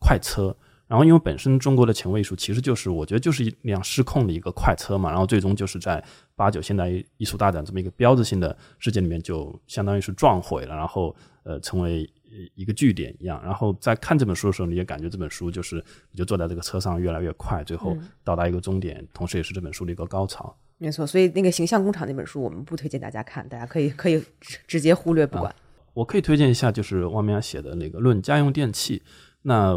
[0.00, 0.56] 快车。
[0.88, 5.10] 然后，因为本身中国的前卫艺术其实就是，我觉得就是一辆失控的一个快车嘛。
[5.10, 6.02] 然后最终就是在
[6.34, 12.10] 八九现代艺术大展这么一个标志性的事件里面，就相当于是撞毁了，然后呃成为
[12.54, 13.38] 一个据点一样。
[13.44, 15.76] 然后在看这本书的时候，你也感觉这本书就是
[16.10, 20.56] 你就坐在这个车上越来越快，最后到达一个终点，同时也是这本书的一个高潮。
[20.78, 25.54] 没错，所以那个形象工厂那本书我们不推荐大家看，大家可以可以直直接忽略不管。
[25.92, 28.98] 我可以推荐一下，就是汪明阳写的那个《论家用电器》。
[29.42, 29.74] 那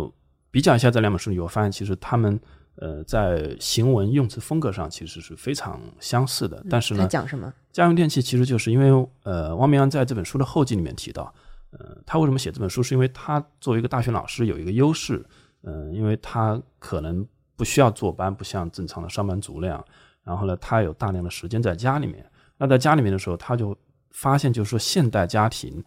[0.51, 2.39] 比较一下这两本书，你会发现其实他们
[2.75, 6.63] 呃在行文用词风格上其实是非常相似的。
[6.69, 7.51] 但是他呢，讲什么？
[7.71, 11.33] 家用电器其实就是因为呃，汪明安在这本书的后记里面提到，
[11.71, 15.25] 呃，他为什么写这本书，是因为他作为一个大学老师有一个优势，
[15.63, 19.83] 嗯、因为他可能不需要坐班，不像正常的上班族那样，
[20.23, 22.25] 然后呢，他有大量的时间在家里面。
[22.57, 23.75] 那在家里面的时候，他就
[24.11, 25.83] 发现，就是说现代家庭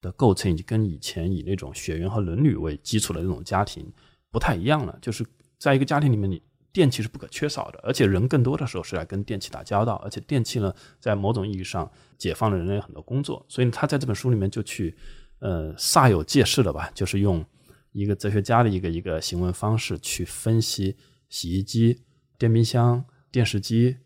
[0.00, 3.86] 的构成已经跟以前以那种血缘和伦理为基础的那种家庭
[4.36, 4.98] 不太一样了。
[5.00, 5.24] 就是
[5.56, 10.70] 在一个家庭里面，你电器是不可缺少的，而且人更多的时候是来跟电器打交道，而且电器呢，
[11.00, 13.42] 在某种意义上解放了人类很多工作。
[13.48, 14.94] 所以他在这本书里面就去
[15.38, 17.42] 呃煞有介事的吧，就是用
[17.92, 20.94] 一个哲学家的一个一个行文方式去分析
[21.30, 22.02] 洗衣机、
[22.36, 23.96] 电冰箱、电视机、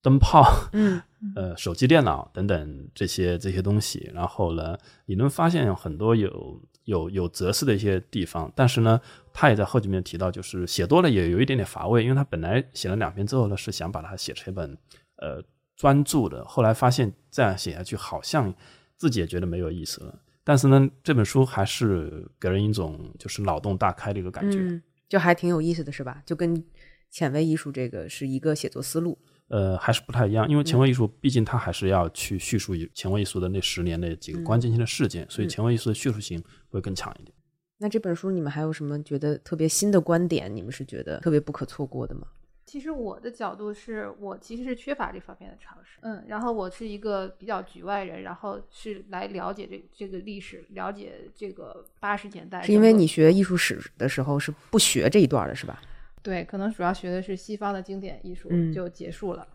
[0.00, 1.02] 灯泡，嗯，
[1.34, 4.08] 呃，手机、电脑等等这些这些东西。
[4.14, 9.00] 然后呢，你能发现有很多有有有哲思的一些地方，但是呢，
[9.32, 14.76] 他也在后几面提到，就是写多了也有一点点乏味，因为他本来写了两篇之后呢，是想把它写成一本
[15.16, 15.42] 呃
[15.76, 18.54] 专著的，后来发现这样写下去好像
[18.96, 20.18] 自己也觉得没有意思了。
[20.42, 24.58] 但是呢，这本书还是给人一种就是脑洞大开的一个感觉。
[24.58, 26.22] 嗯，就还挺有意思的，是吧？
[26.26, 26.64] 就跟
[27.10, 29.18] 前卫艺术这个是一个写作思路。
[29.48, 37.34] 呃，还是不太一样，因为前卫艺术毕竟它还是要去叙述以前卫艺术的那十年的几个关键性的事件，所以前卫艺术的叙述性会更强一点。
[37.82, 40.54] 那这本书你们还有什么觉得特别新的观点？
[40.54, 42.26] 你们是觉得特别不可错过的吗？
[42.66, 55.82] 其实我的角度是我其实是缺乏这方面的常识，嗯，然后我是一个比较局外人，然后是来了解这这个历史，了解这个八十年代，是因为你学艺术史的时候是不学这一段的，是吧？
[56.22, 59.48] 对，可能主要学的是西方的经典艺术嗯就结束了。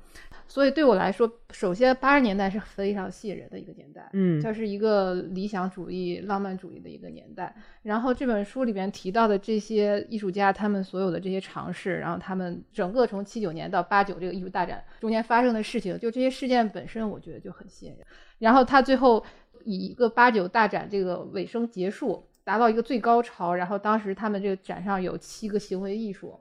[0.48, 7.54] 所以对我来说，首先八十年代是非常吸引人的一个年代，嗯它是一个理想主义、浪漫主义的一个年代。
[7.82, 18.06] 然后这本书里面提到的这些艺术家，他们所有的这些尝试，然后他们整个从七九年到八九这个艺术大展中间发生的事情，就这些事件本身，我觉得就很吸引人。
[18.40, 19.24] 然后他最后
[19.64, 23.56] 以一个八九大展这个尾声结束，达到一个最高潮。
[23.56, 26.40] 然后当时他们这个展上有七个行为艺术，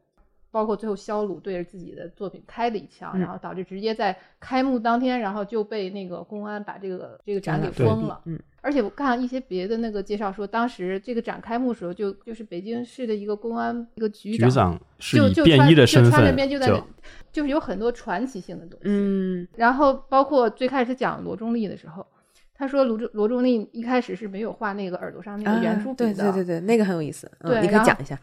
[0.54, 8.20] 包括最后肖鲁对着自己的作品开了一枪，嗯然后导致直接在开幕当天，然后就被那个公安把这个这个展给封了。
[8.26, 16.84] 嗯，而且我看一些别的那个介绍说，当时这个展开幕的时候就，就是北京市的一个公安一个局局长是就以便就穿就衣的身穿着份，便就在那
[17.32, 18.84] 就是有很多传奇性的东西。
[18.84, 22.06] 嗯然后包括最开始讲罗中立的时候，
[22.54, 27.28] 他说罗中罗中立一开始是没有画那个耳朵上那个圆珠啊笔的，对对对对，那个很有意思。
[27.40, 28.16] 嗯，对你可以讲一下。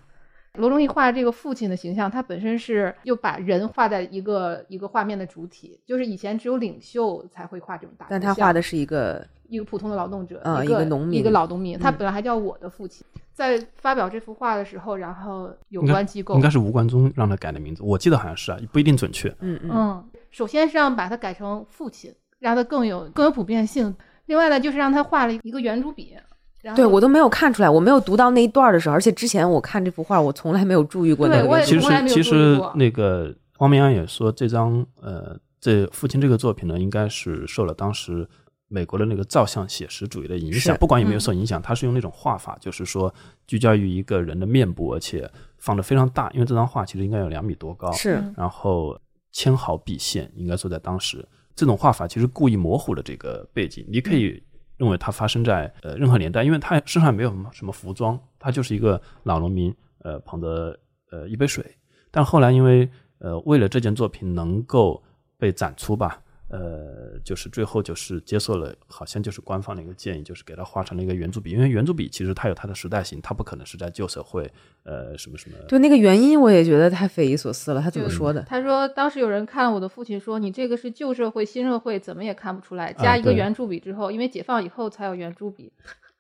[0.58, 13.06] 罗中立画这个父亲的形象，他本身是又把人画在一个一个画面的主体，就是以前只有领袖才会画这种大但，他画的是一个一个普通的劳动者，啊一一个农民一个老农民，他嗯本来还叫我的父亲。
[13.34, 19.30] 在发表这幅画的时候，然后有关机构应该是吴冠中让他改的名字，我记得好像是啊，不一定准确。
[19.40, 23.96] 嗯嗯嗯，首先是让把它改成父亲，让它更有更有普遍性。
[24.26, 26.16] 另外呢，就是让他画了一个圆珠笔，
[26.62, 38.28] 然后对我都没有看出来，我没有读到那一段的时候，而且之前我看这幅画，我从来没有注意过那个其实其实那个汪明阳也说，这张呃这父亲这个作品呢，应该是受了当时
[38.68, 43.14] 美国的那个照相写实主义的影响，不管有没有嗯受影响，他是用那种画法，就是说
[43.48, 48.34] 聚焦于一个人的面部，而且放的非常大，因为这张画其实应该有两米多高，是嗯。
[48.38, 49.00] 然后
[49.32, 51.28] 纤毫毕现，应该说在当时。
[51.54, 54.42] 这种画法其实故意模糊了这个背景，你可以
[54.82, 60.76] 认为它发生在呃任何年代，因为他身上没有什么什么服装，他就是一个老农民，呃捧着
[61.12, 61.64] 呃一杯水，
[62.10, 65.00] 但后来因为呃为了这件作品能够
[65.38, 66.20] 被展出吧。
[66.52, 74.52] 呃，就是最后就是接受了，好像就是官方的一个建议，就是给他画成了一个圆珠笔，因为圆珠笔其实它有它的时代性，它不可能是在旧社会，
[74.84, 77.82] 呃，什么什么，对那个原因，我也觉得太匪夷所思了。
[77.82, 78.44] 他怎么说的？
[78.44, 82.92] 他说当时有人看了我的父亲说，你这个是旧社会、新社会，怎么也看不出来。
[82.94, 85.72] 加一个圆珠笔之后，因为解放以后才有圆珠笔，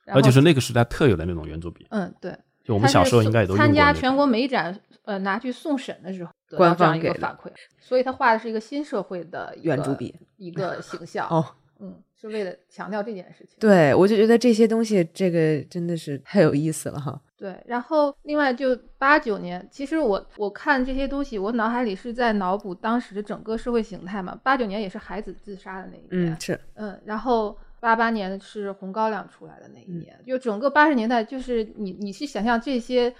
[0.05, 1.85] 而且是那个时代特有的那种圆珠笔。
[1.89, 2.37] 嗯，对，就
[2.67, 11.27] 我们小时候应该也都用过参加全国美展，呃，拿去送审的时候得官到这样一个方给反馈，所以他画的是一个新社会的圆珠笔一个 形象。
[11.29, 11.45] 哦，
[11.79, 13.55] 嗯，是为了强调这件事情。
[13.59, 17.19] 对，我就觉得这些东西，这个真的是太有意思了哈。
[17.35, 24.39] 对，然后另外就八九年，其实我我看这些东西，我脑海里是在脑补当时的整个社会形态嘛。
[24.43, 33.13] 八九年也是孩子自杀的那一年，嗯，是嗯，然后八八年是红高粱出来的那一嗯年，就整个八十年代，就是你你去想象这些，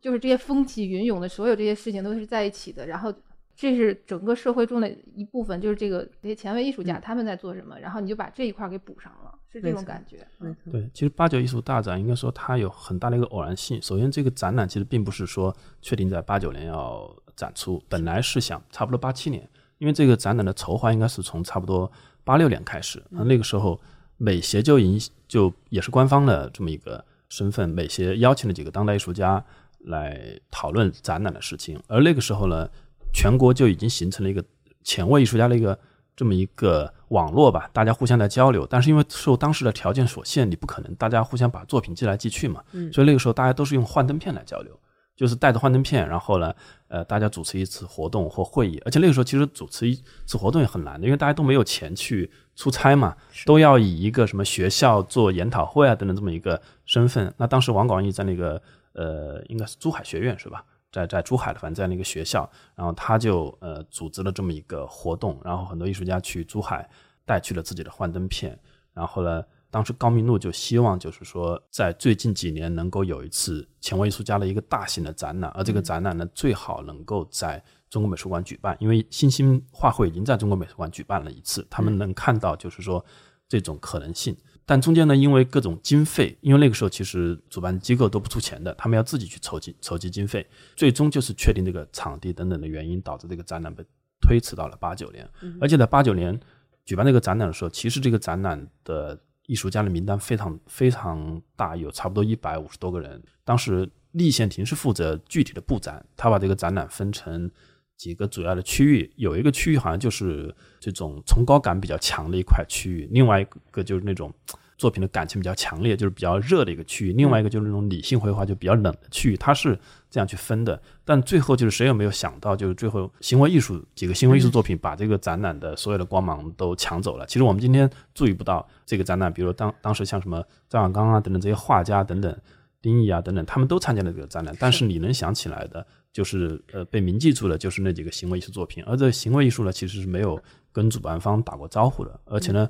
[0.00, 3.14] 就是这些风起云涌的所有这些事情都是在一起的，然后
[3.54, 10.26] 这是整个社会中的一部分，就是这个这些前卫艺术家他们在做什么，然后你就把这一块儿给补上了，是这种感觉。
[10.40, 13.80] 嗯对，其实八九艺术大展应该说它有很大的一个偶然性。
[13.80, 19.48] 首先，这个展览其实并不是说确定在八九年要展出，本来是想差不多八七年，
[19.78, 21.90] 因为这个展览的筹划应该是从差不多
[22.24, 23.02] 八六年开始。
[23.10, 23.80] 那那个时候，
[24.22, 29.44] 美协就已经就也是官方的这么一个身份，美协邀请了几个当代艺术家
[29.80, 32.68] 来讨论展览的事情，而那个时候呢，
[33.12, 34.44] 全国就已经形成了一个
[34.84, 35.76] 前卫艺术家的一个
[36.14, 38.64] 这么一个网络吧，大家互相在交流。
[38.64, 44.78] 但是因为受当时的条件所限，你不可能大家互相把作品寄来寄去嘛，嗯所以那个时候大家都是用幻灯片来交流，
[45.22, 46.52] 就是带着幻灯片，然后呢，
[46.88, 48.82] 呃，大家主持一次活动或会议。
[48.84, 49.94] 而且那个时候其实主持一
[50.26, 53.16] 次活动也很难的，因为大家都没有钱去出差嘛，
[53.46, 57.32] 都要以一个什么学校做研讨会啊等等这么一个身份。
[57.36, 58.60] 那当时王广义在那个
[58.94, 60.64] 呃，应该是珠海学院是吧？
[60.90, 66.90] 在在珠海的，反正在那个学校，然后他就呃组织了这么一个活动，然后很多艺术家去珠海
[67.24, 68.58] 带去了自己的幻灯片，
[68.92, 83.02] 然后呢，当时高明路就希望就是说，在最近几年能够有一次前卫艺术家的一个大型的展览，而这个展览呢最好能够在中国美术馆举办，因为新兴画会已经在中国美术馆举办了一次，他们能看到就是说
[83.48, 84.36] 这种可能性。
[84.66, 90.46] 但中间呢，因为各种经费，因为那个时候其实主办机构都不出钱的，他们要自己去筹集筹集经费，
[90.76, 93.82] 最终就是确定这个场地等等的原因，导致这个展览被
[94.20, 95.26] 推迟到了八九年。
[95.60, 96.38] 而且在八九年
[96.84, 99.18] 举办这个展览的时候，其实这个展览的
[99.52, 103.22] 艺术家的名单非常非常大，有差不多一百五十多个人。
[103.44, 107.50] 当时立宪庭是负责具体的布展，他把这个展览分成
[107.98, 114.32] 几个主要的区域，有一个区域好像就是这种崇高感比较强的一块区域，另外一个就是那种
[114.78, 119.78] 作品的感情比较强烈，就是比较热的一个区域，另外一个就是那种理性绘画就比较冷的区域，它是
[120.12, 120.80] 这样去分的。
[121.04, 127.26] 但最后就是谁也没有想到，就是最后行为艺术几个行为艺术作品把这个展览的所有的光芒都抢走了。
[127.26, 132.38] 其实我们今天注意不到这个展览，比如当当时像什么张小刚啊等等这些画家等等。
[132.82, 138.82] 丁义啊等等，他们都参加了这个展览，但是你能想起来的，就是呃被铭记住的，就是那几个行为艺术作品。
[138.82, 140.36] 而这行为艺术呢，其实是没有
[140.72, 142.68] 跟主办方打过招呼的，而且呢，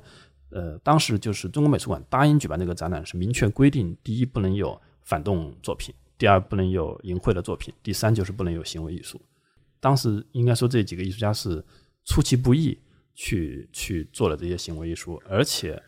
[0.51, 9.21] 呃，当时就是中国美术馆答应举办这个展览，是明确规定：第一，不能有反动作品；第二，不能有淫秽的作品；第三，就是不能有行为艺术。
[9.79, 11.63] 当时应该说这几个艺术家是
[12.05, 12.79] 出其不意
[13.13, 15.81] 去去做了这些行为艺术，而且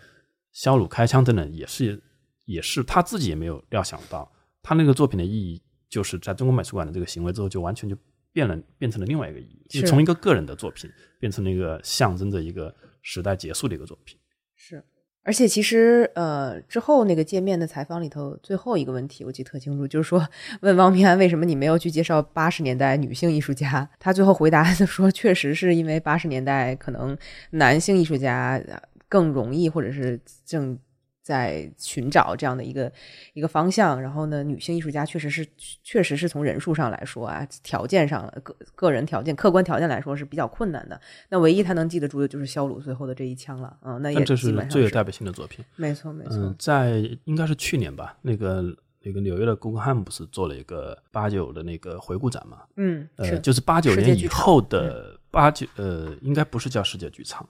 [0.52, 2.02] 削弩开枪等等也是。
[2.46, 5.60] 也是他自己也没有料想到，他那个作品的意义，
[5.90, 7.98] 就是在中国美术馆的这个行为之后，就完全就
[8.32, 10.88] 变了，变成了另外一个意义，就从一个个人的作品
[11.20, 12.72] 变成了一个象征着一个
[13.02, 14.16] 时代结束的一个作品。
[14.56, 14.86] 是，
[15.26, 20.26] 而且其实呃，之后那个见面的采访里头，最后一个问题我记得特清楚，就是说
[20.62, 27.18] 问汪平安为什么你没有去介绍八十年代女性艺术家，他最后回答的说，确实是因为八十年代可能
[27.50, 28.62] 男性艺术家
[29.10, 30.78] 更容易，或者是正。
[31.26, 32.92] 在寻找这样的一个
[33.34, 35.44] 一个方向，然后呢，女性艺术家确实是
[35.84, 41.02] 确实是从人数上来说啊，条件上个个人条件、客观条件来说是比较困难的。
[41.30, 45.66] 那唯一他能记得住的就是肖鲁最后的这一枪了，嗯，那也这是最有代表性的作品。
[45.76, 46.36] 没错，没错。
[46.36, 48.64] 嗯，在应该是去年吧，那个
[49.02, 52.60] 那个纽约的 Guggenheim 不是做了一个八九的那个回顾展嘛？
[52.76, 57.50] 嗯，呃，就是八九年以后的八九，呃，应该不是叫世界剧场。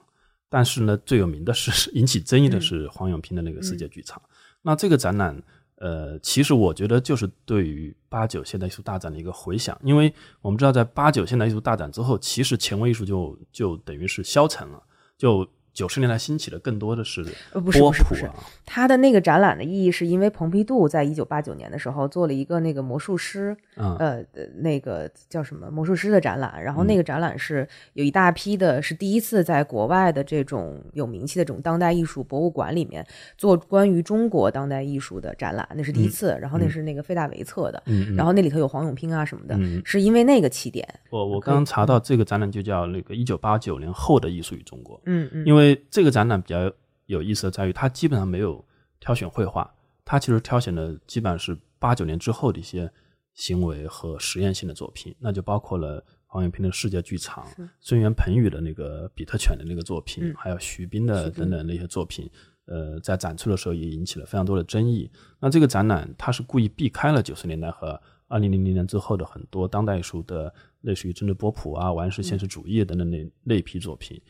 [0.56, 4.22] 但是呢，最有名的是 引起争议的是黄永平的那个世界剧场。
[4.24, 4.30] 嗯、
[4.62, 5.42] 那这个展览，
[5.74, 14.82] 呃，其实我觉得就是对于八九现代艺术大展的一个回响，因为我们知道，在八九现代艺术大展之后，其实前卫艺术就就等于是消沉了，
[15.18, 15.46] 就。
[15.76, 17.22] 九十年代兴起的更多的是
[17.52, 18.30] 呃不是不是不是，
[18.64, 24.24] 他的那个展览的意义是因为蓬皮杜在一九八九年的时候做了一个那个魔术师，嗯、呃
[24.54, 33.06] 那个叫什么魔术师的展览，然后那个展览是有一大批的，是第一次在国外的这种有名气的这种当代艺术博物馆里面
[33.36, 40.88] 做关于中国当代艺术的展览，那是第一次，嗯、然后那是那个费大维策的，嗯、然后那里头有黄永平啊什么的，嗯、是因为那个起点。
[41.10, 46.40] 我我刚刚查到这个展览就叫那个一九八九年后的艺术与中国，嗯嗯，因为这个展览。
[46.40, 46.70] 比较
[47.06, 48.64] 有意思的在于，它基本上没有
[49.00, 49.72] 挑选绘画，
[50.04, 52.90] 它其实挑选的基本上是八九年之后的一些
[53.34, 57.46] 行为和实验性的作品，那就包括了黄永平的世界剧场、
[57.80, 62.30] 孙元鹏宇的那个比特犬的那个作品，嗯还有徐冰的等等那些作品。
[62.66, 65.08] 呃，在展出的时候也引起了非常多的争议。
[65.38, 74.20] 那这个展览它是故意避开了九十年代和二零零零年之后的很多当代艺术的类似于政治波普啊、完世现实主义等等那那一批作品，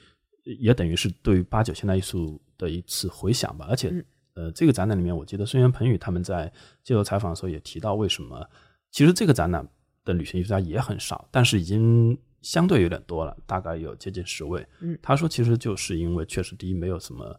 [0.58, 3.66] 也等于是对于八九现代艺术的一次回想吧。
[3.68, 3.92] 而且，
[4.34, 8.48] 呃，这个展览里面，我记得孙元鹏宇他们在接受采访的时候也提到，为什么
[8.90, 9.66] 其实这个展览
[10.04, 14.64] 的旅行艺术家也很少，但是已经相对有点多了，大概有接近十位。
[14.80, 17.38] 嗯他说其实就是因为确实第一没有什么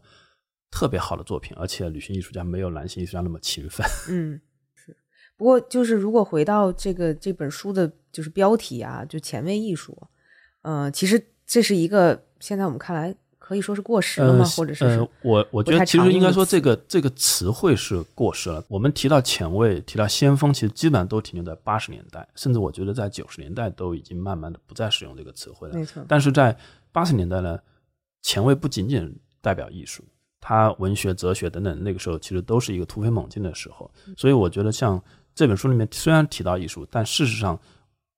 [0.70, 3.86] 特别好的作品，而且旅行艺术家没有男性艺术家那么勤奋。
[4.10, 4.38] 嗯，
[4.74, 4.94] 是。
[5.36, 9.96] 不过就是如果回到这个这本书的，就是标题啊，就前卫艺术，
[10.62, 14.44] 呃，其实这是一个现在我们看来可以说是过时了吗？
[14.44, 18.62] 呃，或者是呃，我我觉得其实应该说这个这个词汇是过时了。
[18.68, 25.74] 我们提到前卫，提到先锋，其实基本上都停留在八十年代，甚至我觉得在九十年代都已经慢慢的不再使用这个词汇了。
[25.74, 26.54] 没错，但是在
[26.92, 27.58] 八十年代呢，
[28.20, 30.04] 前卫不仅仅代表艺术，
[30.42, 33.90] 它文学、哲学等等，那个时候其实都是一个突飞猛进的时候。
[34.18, 35.02] 所以我觉得像
[35.34, 37.58] 这本书里面虽然提到艺术，但事实上，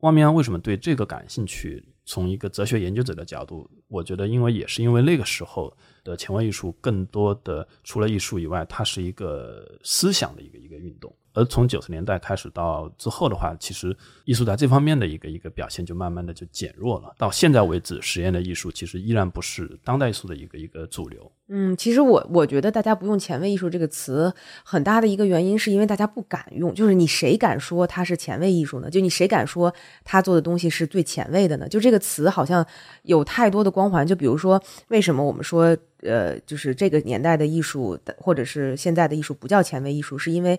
[0.01, 1.85] 汪明安为什么对这个感兴趣？
[2.11, 5.72] 从一个哲学研究者的角度，我觉得因为也是因为那个时候
[6.05, 11.14] 的前卫艺术更多的除了艺术以外，它是一个思想的一个一个运动。
[11.32, 17.14] 而从九十年代开始到之后的话，其实艺术在这方面的一个一个表现就慢慢的就减弱了。
[17.16, 21.30] 到现在为止，实验的艺术其实依然不是当代艺术的一个一个主流。
[21.46, 24.32] 嗯，其实我我觉得大家不用“前卫艺术”这个词，
[24.64, 26.74] 很大的一个原因是因为大家不敢用。
[26.74, 28.90] 就是你谁敢说它是前卫艺术呢？
[28.90, 29.72] 就你谁敢说
[30.05, 31.68] 他做的东西是最前卫的呢？
[31.68, 32.66] 就这个词好像
[33.03, 34.05] 有太多的光环。
[34.05, 40.59] 就比如说，为什么我们说呃，就是这个年代的艺术，或者是现在的艺术不叫前卫艺术，是因为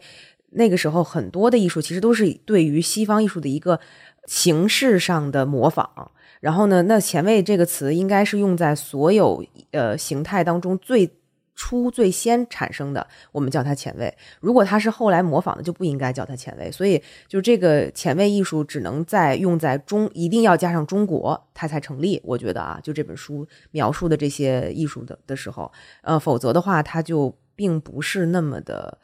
[0.52, 3.80] 那个时候很多的艺术其实都是对于西方艺术的一个
[4.26, 6.12] 形式上的模仿。
[6.42, 11.08] 然后呢，那前卫这个词应该是用在所有呃形态当中最
[11.62, 14.12] 初最先产生的，我们叫它前卫。
[14.39, 16.72] 如果它是后来模仿的，就不应该叫它前卫。
[16.72, 22.20] 所以，就这个前卫艺术只能在用在中，一定要加上中国，它才成立。
[22.24, 28.97] 我觉得啊，就这本书描述的这些艺术的的时候，呃，否则的话，它就并不是那么的。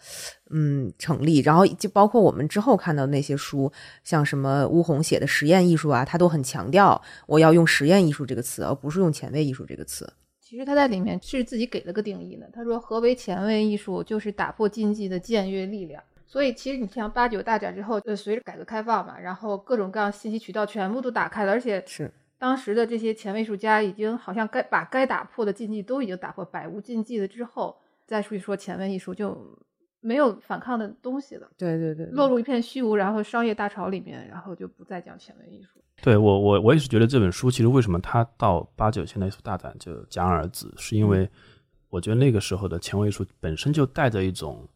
[0.49, 3.71] 嗯，成立，然后就包括我们之后看到那些书，
[4.03, 10.11] 像什么乌宏写的实验艺术啊，他都很强调我要用实验艺术这个词，而不是用前卫艺术这个词。
[10.49, 16.01] 其实他在里面是自己给了个定义的，他说何为前卫艺术，就是打破禁忌的僭越力量。
[16.25, 27.75] 所以其实你像八九大展之后，呃，随着改革开放嘛，然后各种各样信息渠道全部都打开了，而且是当时的这些前卫艺术家已经好像该把该打破的禁忌都已经打破，百无禁忌了之后，
[28.05, 29.37] 再去说前卫艺术就
[29.99, 35.79] 没有反抗的东西了，对对对，落入一片虚无，然后商业大潮里面，然后就不再讲前卫艺术。
[36.01, 41.27] 对我我我也是觉得这本书其实为什么它到八九现代艺术大胆就戛然而止，是因为
[41.89, 44.69] 我觉得那个时候的前卫艺术本身就带着一种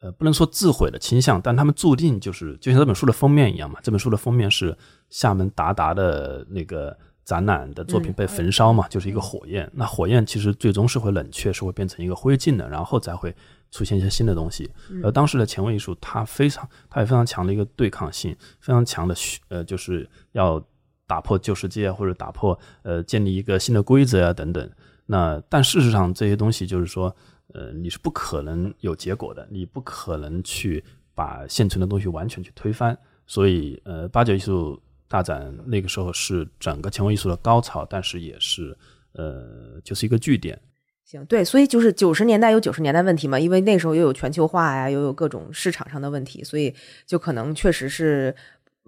[0.00, 4.76] 呃不能说自毁的倾向，但他们注定就是就像这本书的封面一样嘛，这本书的封面是
[5.08, 9.70] 厦门达达的那个展览的作品嗯被焚烧嘛，就是一个火焰。
[9.74, 13.34] 那火焰其实最终是会冷却，是会变成一个灰烬的，然后再会
[13.70, 14.70] 出现一些新的东西。
[15.02, 20.62] 而当时的前卫艺术，它非常，它有非常强的一个对抗性，非常强的需呃，就是要
[21.06, 24.70] 打破旧世界或者打破呃，建立一个新的规则啊等等。
[25.06, 27.14] 那但事实上这些东西就是说，
[27.54, 30.82] 呃，你是不可能有结果的，你不可能去
[31.14, 32.96] 把现存的东西完全去推翻。
[33.26, 34.80] 所以呃，八九艺术
[35.12, 38.74] 大展那个时候是整个前卫艺术的高潮，但是也是
[39.12, 40.58] 呃，就是一个据点。
[41.04, 48.34] 行，对，所以就是九十年代有九十年代问题嘛，因为那时候又有全球化呀，又有各种市场上的问题，所以就可能确实是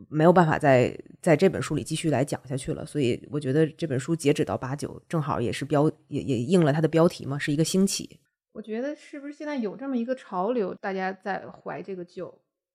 [0.08, 2.86] 没有办法在在这本书里继续来讲下去了。
[2.86, 8.18] 所以我觉得这本书截止到八九，正好也是标也也应了它的标题嘛，是一个兴起。
[8.52, 12.32] 我觉得是不是现在有这么一个潮流，大家在怀这个旧？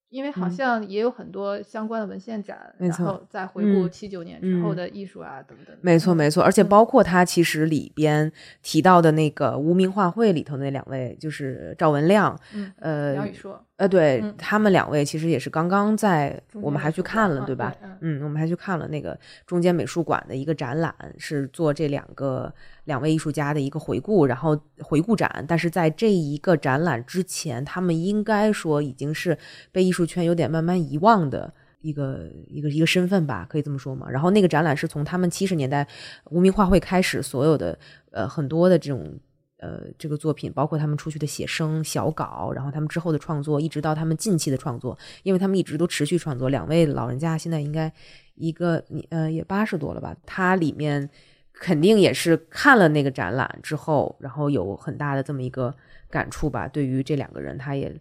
[0.10, 5.76] 因为好嗯像也有很多相关的文献展，然后再回顾嗯七九年之后嗯的艺术啊、等等。
[5.82, 8.32] 没错，嗯没错，而且嗯包括他其实里边
[8.64, 17.76] 提到的那个无名画会里头那两位，就是赵文亮，嗯，呃，梁宇说，呃，对、嗯他们两位其实也是刚刚在，我们还去看了，啊对吧？
[18.02, 22.52] 嗯，我们还去看了那个中间美术馆的一个展览，是做这两个
[22.90, 25.46] 两位艺术家的一个回顾，然后回顾展。
[25.48, 29.38] 但是在这一个展览之前，他们应该说已经是
[29.72, 31.54] 被艺术圈有点慢慢遗忘的。
[31.82, 34.06] 一个一个一个身份吧，可以这么说吗？
[34.10, 35.88] 然后那个展览是从他们七十年代
[36.30, 37.80] 无名画会开始，所有的
[38.12, 39.18] 呃很多的这种
[39.60, 46.50] 呃这个作品，包括他们出去的写生、小稿，然后他们之后的创作，一直到他们近期的创作，因为他们一直都持续创作。
[46.50, 47.90] 两位老人家现在应该
[48.36, 50.14] 一个你呃也八十多了吧？
[50.26, 51.10] 他里面
[51.60, 55.76] 肯定也是看了那个展览之后，然后有很大的这么一个
[56.10, 56.68] 感触吧。
[56.68, 57.94] 对于这两个人，他也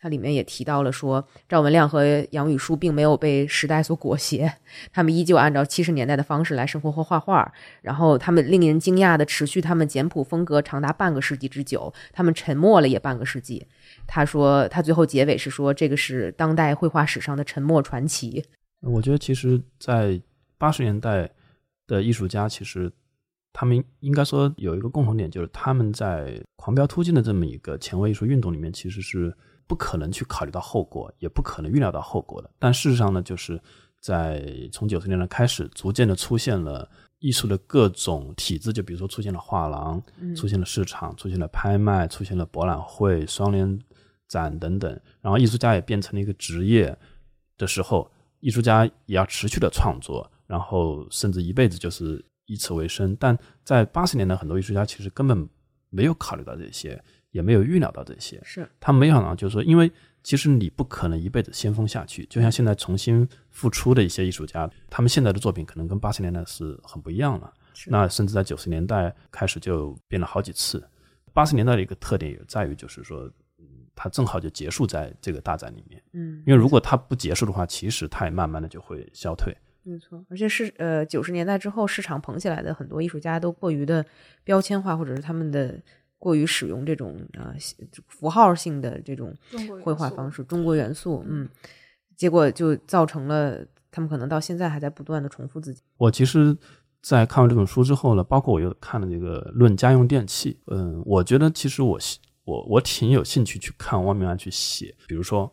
[0.00, 4.52] 他里面也提到了说，赵文亮和杨语舒并没有被时代所裹挟，
[4.92, 7.52] 他们依旧按照七十年代的方式来生活和画画。
[7.82, 13.66] 然后他们令人惊讶的持续他们简朴风格长达半个世纪之久，他们沉默了也半个世纪。
[14.06, 18.44] 他说，他最后结尾是说，这个是当代绘画史上的沉默传奇。
[18.82, 20.20] 我觉得其实，在
[20.58, 21.30] 八十年代
[21.86, 22.92] 的艺术家，其实
[23.52, 29.34] 他们应该说有一个共同点，就是他们在狂飙突进的这么一个前卫艺术运动里面，其实是
[29.66, 32.50] 不可能去考虑到后果，也不可能预料到后果的。
[32.58, 33.60] 但事实上呢，就是
[34.00, 40.02] 在从九十年代开始，逐渐的出现了艺术的各种体制，就比如说出现了画廊，
[40.36, 43.78] 出现了市场，出现了拍卖，出现了博览会、双联
[44.28, 45.00] 展等等。
[45.20, 46.96] 然后艺术家也变成了一个职业
[47.56, 48.10] 的时候，
[48.40, 53.16] 艺术家也要持续的创作，然后甚至一辈子就是以此为生。
[53.16, 55.48] 但在八十年代，很多艺术家其实根本
[55.90, 58.40] 没有考虑到这些，也没有预料到这些。
[58.44, 59.90] 是他没想到，就是说，因为
[60.22, 62.24] 其实你不可能一辈子先锋下去。
[62.26, 67.52] 就像现在重新复出的一些艺术家，他们现在的作品可能跟八十年代是很不一样了。
[67.88, 70.82] 那甚至在九十年代开始就变了好几次。
[71.32, 76.02] 八十年代的一个特点也在于，就是说，嗯，它正好就结束在这个大战里面。
[76.14, 79.54] 嗯，因为如果它不结束的话，其实它也慢慢的就会消退。
[79.88, 84.04] 没错，而且是呃九十年代之后市场捧起来的很多艺术家都过于的
[84.42, 85.80] 标签化，或者是他们的
[86.18, 87.54] 过于使用这种呃
[88.08, 89.32] 符号性的这种
[89.84, 90.30] 绘画方。
[90.30, 91.48] 式，中国元素，嗯，
[92.16, 95.82] 结果就造成了他们可能到现在还在不断的重复自己。
[95.98, 96.56] 我其实，
[97.00, 101.96] 在看完这本书之后呢，包括我又看了这个《论家用电器》，嗯，我觉得其实我
[102.44, 105.48] 我我挺有兴趣去看汪明安去写，比如说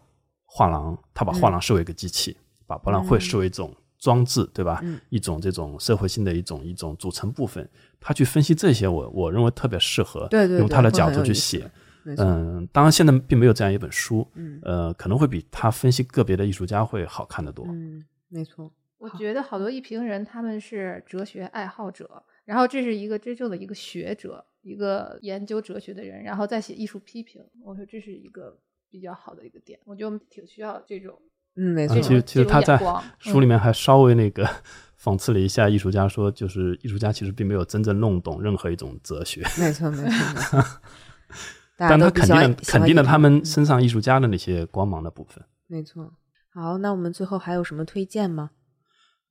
[0.46, 4.82] 画廊，他把画廊视为一个机器，把博览会视为一种装置，对吧？
[4.84, 7.68] 嗯一种这种社会性的一种一种组成部分，
[8.02, 11.72] 他去分析这些，我我认为特别适合对对对用他的角度去写。
[12.18, 17.66] 嗯，当然现在并没有这样一本书，嗯呃，可能会比他分析个别的艺术家会好看得多。
[17.70, 27.42] 嗯，没错，我觉得好多艺评人他们是哲学爱好者，然后这是一个真正的一个学者，一个研究哲学的人，然后再写艺术批评。
[27.64, 31.18] 我说这是一个比较好的一个点，我觉得我们挺需要这种。
[31.56, 32.80] 嗯，没错啊，其实其实他在
[33.20, 34.48] 书里面还稍微那个
[35.02, 40.64] 讽刺了一下艺术家，说就是艺术家其实并没有真正弄懂任何一种哲学， 没错，没错，没错。
[41.78, 45.44] 但他肯定了肯定了他们嗯身上艺术家的那些光芒的部分。
[45.68, 46.14] 没错。
[46.54, 48.52] 好，那我们最后还有什么推荐吗？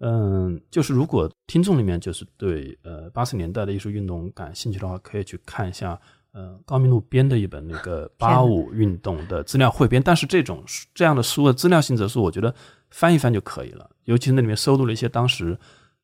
[0.01, 5.99] 嗯，就是如果听众里面就是对呃八十年代的艺术运动感兴趣的话，可以去看一下
[6.33, 10.03] 呃高明路编的一本那个 八五运动的资料汇编。
[10.03, 12.55] 但是这种书这样的书的资料性质书，我觉得
[12.91, 13.91] 翻一翻就可以了。
[14.05, 15.59] 尤其是那里面收录了一些当时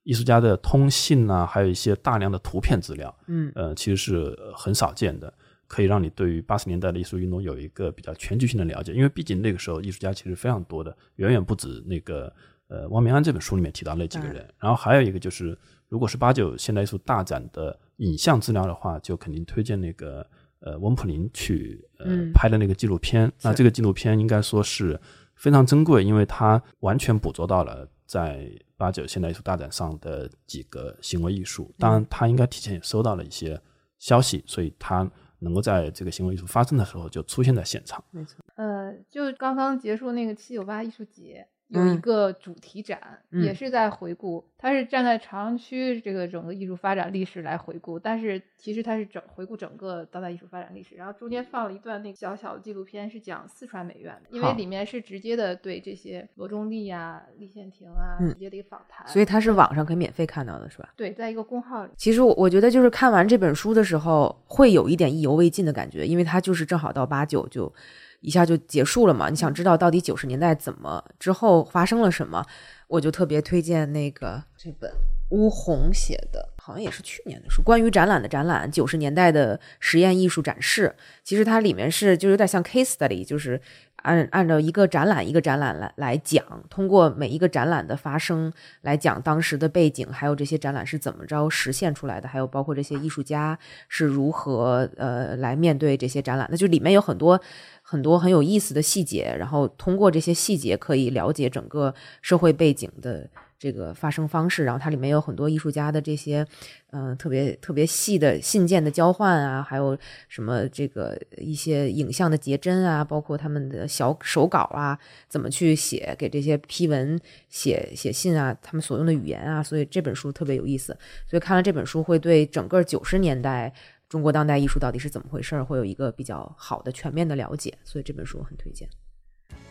[0.05, 5.33] 艺术家的通信啊，还有一些大量的图片资料，嗯呃，其实是呃很少见的。
[5.67, 12.33] 可以让你对于八十年代的艺术运动有一个比较全局性的了解，因为毕竟那个时候艺术家其实非常多的，远远不止那个
[12.69, 14.49] 呃汪明安这本书里面提到那几个当人。
[14.59, 15.59] 然后还有一个就是，
[15.91, 20.29] 如果是八九现代艺术大展的影像资料的话，就肯定推荐那个
[20.61, 23.31] 呃温普林去呃嗯拍的那个纪录片。
[23.43, 25.01] 那这个纪录片应该说是
[25.37, 31.73] 非常珍贵，因为它完全捕捉到了在八九现代艺术大展上的几个行为艺术。
[31.79, 33.61] 当然，他应该提前也收到了一些
[33.99, 35.09] 消息，所以他
[35.41, 38.03] 能够在这个行为艺术发生的时候就出现在现场。
[38.11, 38.45] 没错。
[38.55, 42.01] 呃，就刚刚结束那个七九八艺术节，有一嗯。
[42.01, 43.01] 个主题展，
[43.31, 43.43] 嗯。
[43.43, 60.89] 也是在回顾，它是站在朝阳区这个整个艺术发展历史来回顾，但是其实它是整回顾整个当代艺术发展历史，然后中间放了一段那个小小的纪录片，是讲四川美院的，因为里面是直接的对这些罗中立呀、立宪亭啊、嗯直接的一个访谈，所以它是网上可以免费看到的，是吧？
[60.97, 61.91] 对，在一个公号里。
[61.97, 67.73] 其实我我觉得就是看完这本书的时候，会有一点意犹未尽的感觉，因为它就是正好到八九就
[68.21, 69.29] 一下就结束了嘛。
[69.29, 72.45] 你想知道到底九十年代怎么之后发生了什么，
[72.87, 74.93] 我就特别推荐那个这本
[75.31, 80.95] 乌红写的，好像也是去年的书，关于展览的展览，九十年代的实验艺术展示。
[81.25, 83.59] 其实它里面是就有点像 case study，就是
[84.03, 88.53] 按按照一个展览一个展览来来讲，通过每一个展览的发生
[88.83, 93.59] 来讲当时的背景，还有这些展览是怎么着实现出来的，还有包括这些艺术家
[93.89, 96.47] 是如何呃来面对这些展览。
[96.51, 97.41] 那就里面有很多
[97.81, 103.27] 很多很有意思的细节，然后通过这些细节可以了解整个社会背景的
[103.59, 106.47] 这个发声方式，然后它里面有很多艺术家的这些，
[106.93, 109.99] 嗯、特别特别细的信件的交换啊，还有
[110.29, 114.97] 什么这个一些影像的截真啊，包括他们的小手稿啊，
[115.29, 120.97] 怎么去写给这些批文写写信啊，他们所用的语言啊，所以这本书特别有意思。
[121.27, 123.73] 所以看了这本书，会对整个九十年代
[124.09, 127.77] 中国当代艺术到底是怎么回事，会有一个比较好的全面的了解。
[127.83, 128.89] 所以这本书我很推荐。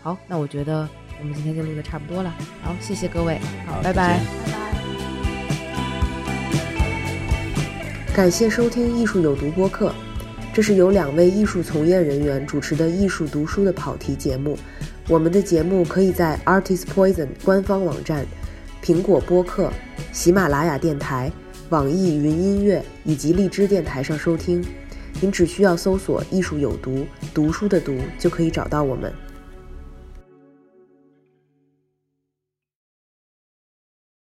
[0.02, 0.88] 好，那我觉得
[1.20, 2.34] 我们今天就录的差不多了。
[2.62, 4.20] 好，谢谢各位，好，拜拜。
[4.20, 4.22] 拜拜。
[8.16, 9.94] 感谢收听《艺术有毒》播客，
[10.54, 14.58] 这是由两位艺术从业人员主持的艺术读书的跑题节目。
[15.10, 18.26] 我们的节目可以在 Artist Poison 官方网站、
[18.82, 19.72] 苹果播客、
[20.14, 21.32] 喜马拉雅电台、
[21.70, 24.64] 网易云音乐以及荔枝电台上收听。
[25.20, 27.06] 您只需要搜索“艺术有毒”，
[27.36, 29.14] 读书的读就可以找到我们。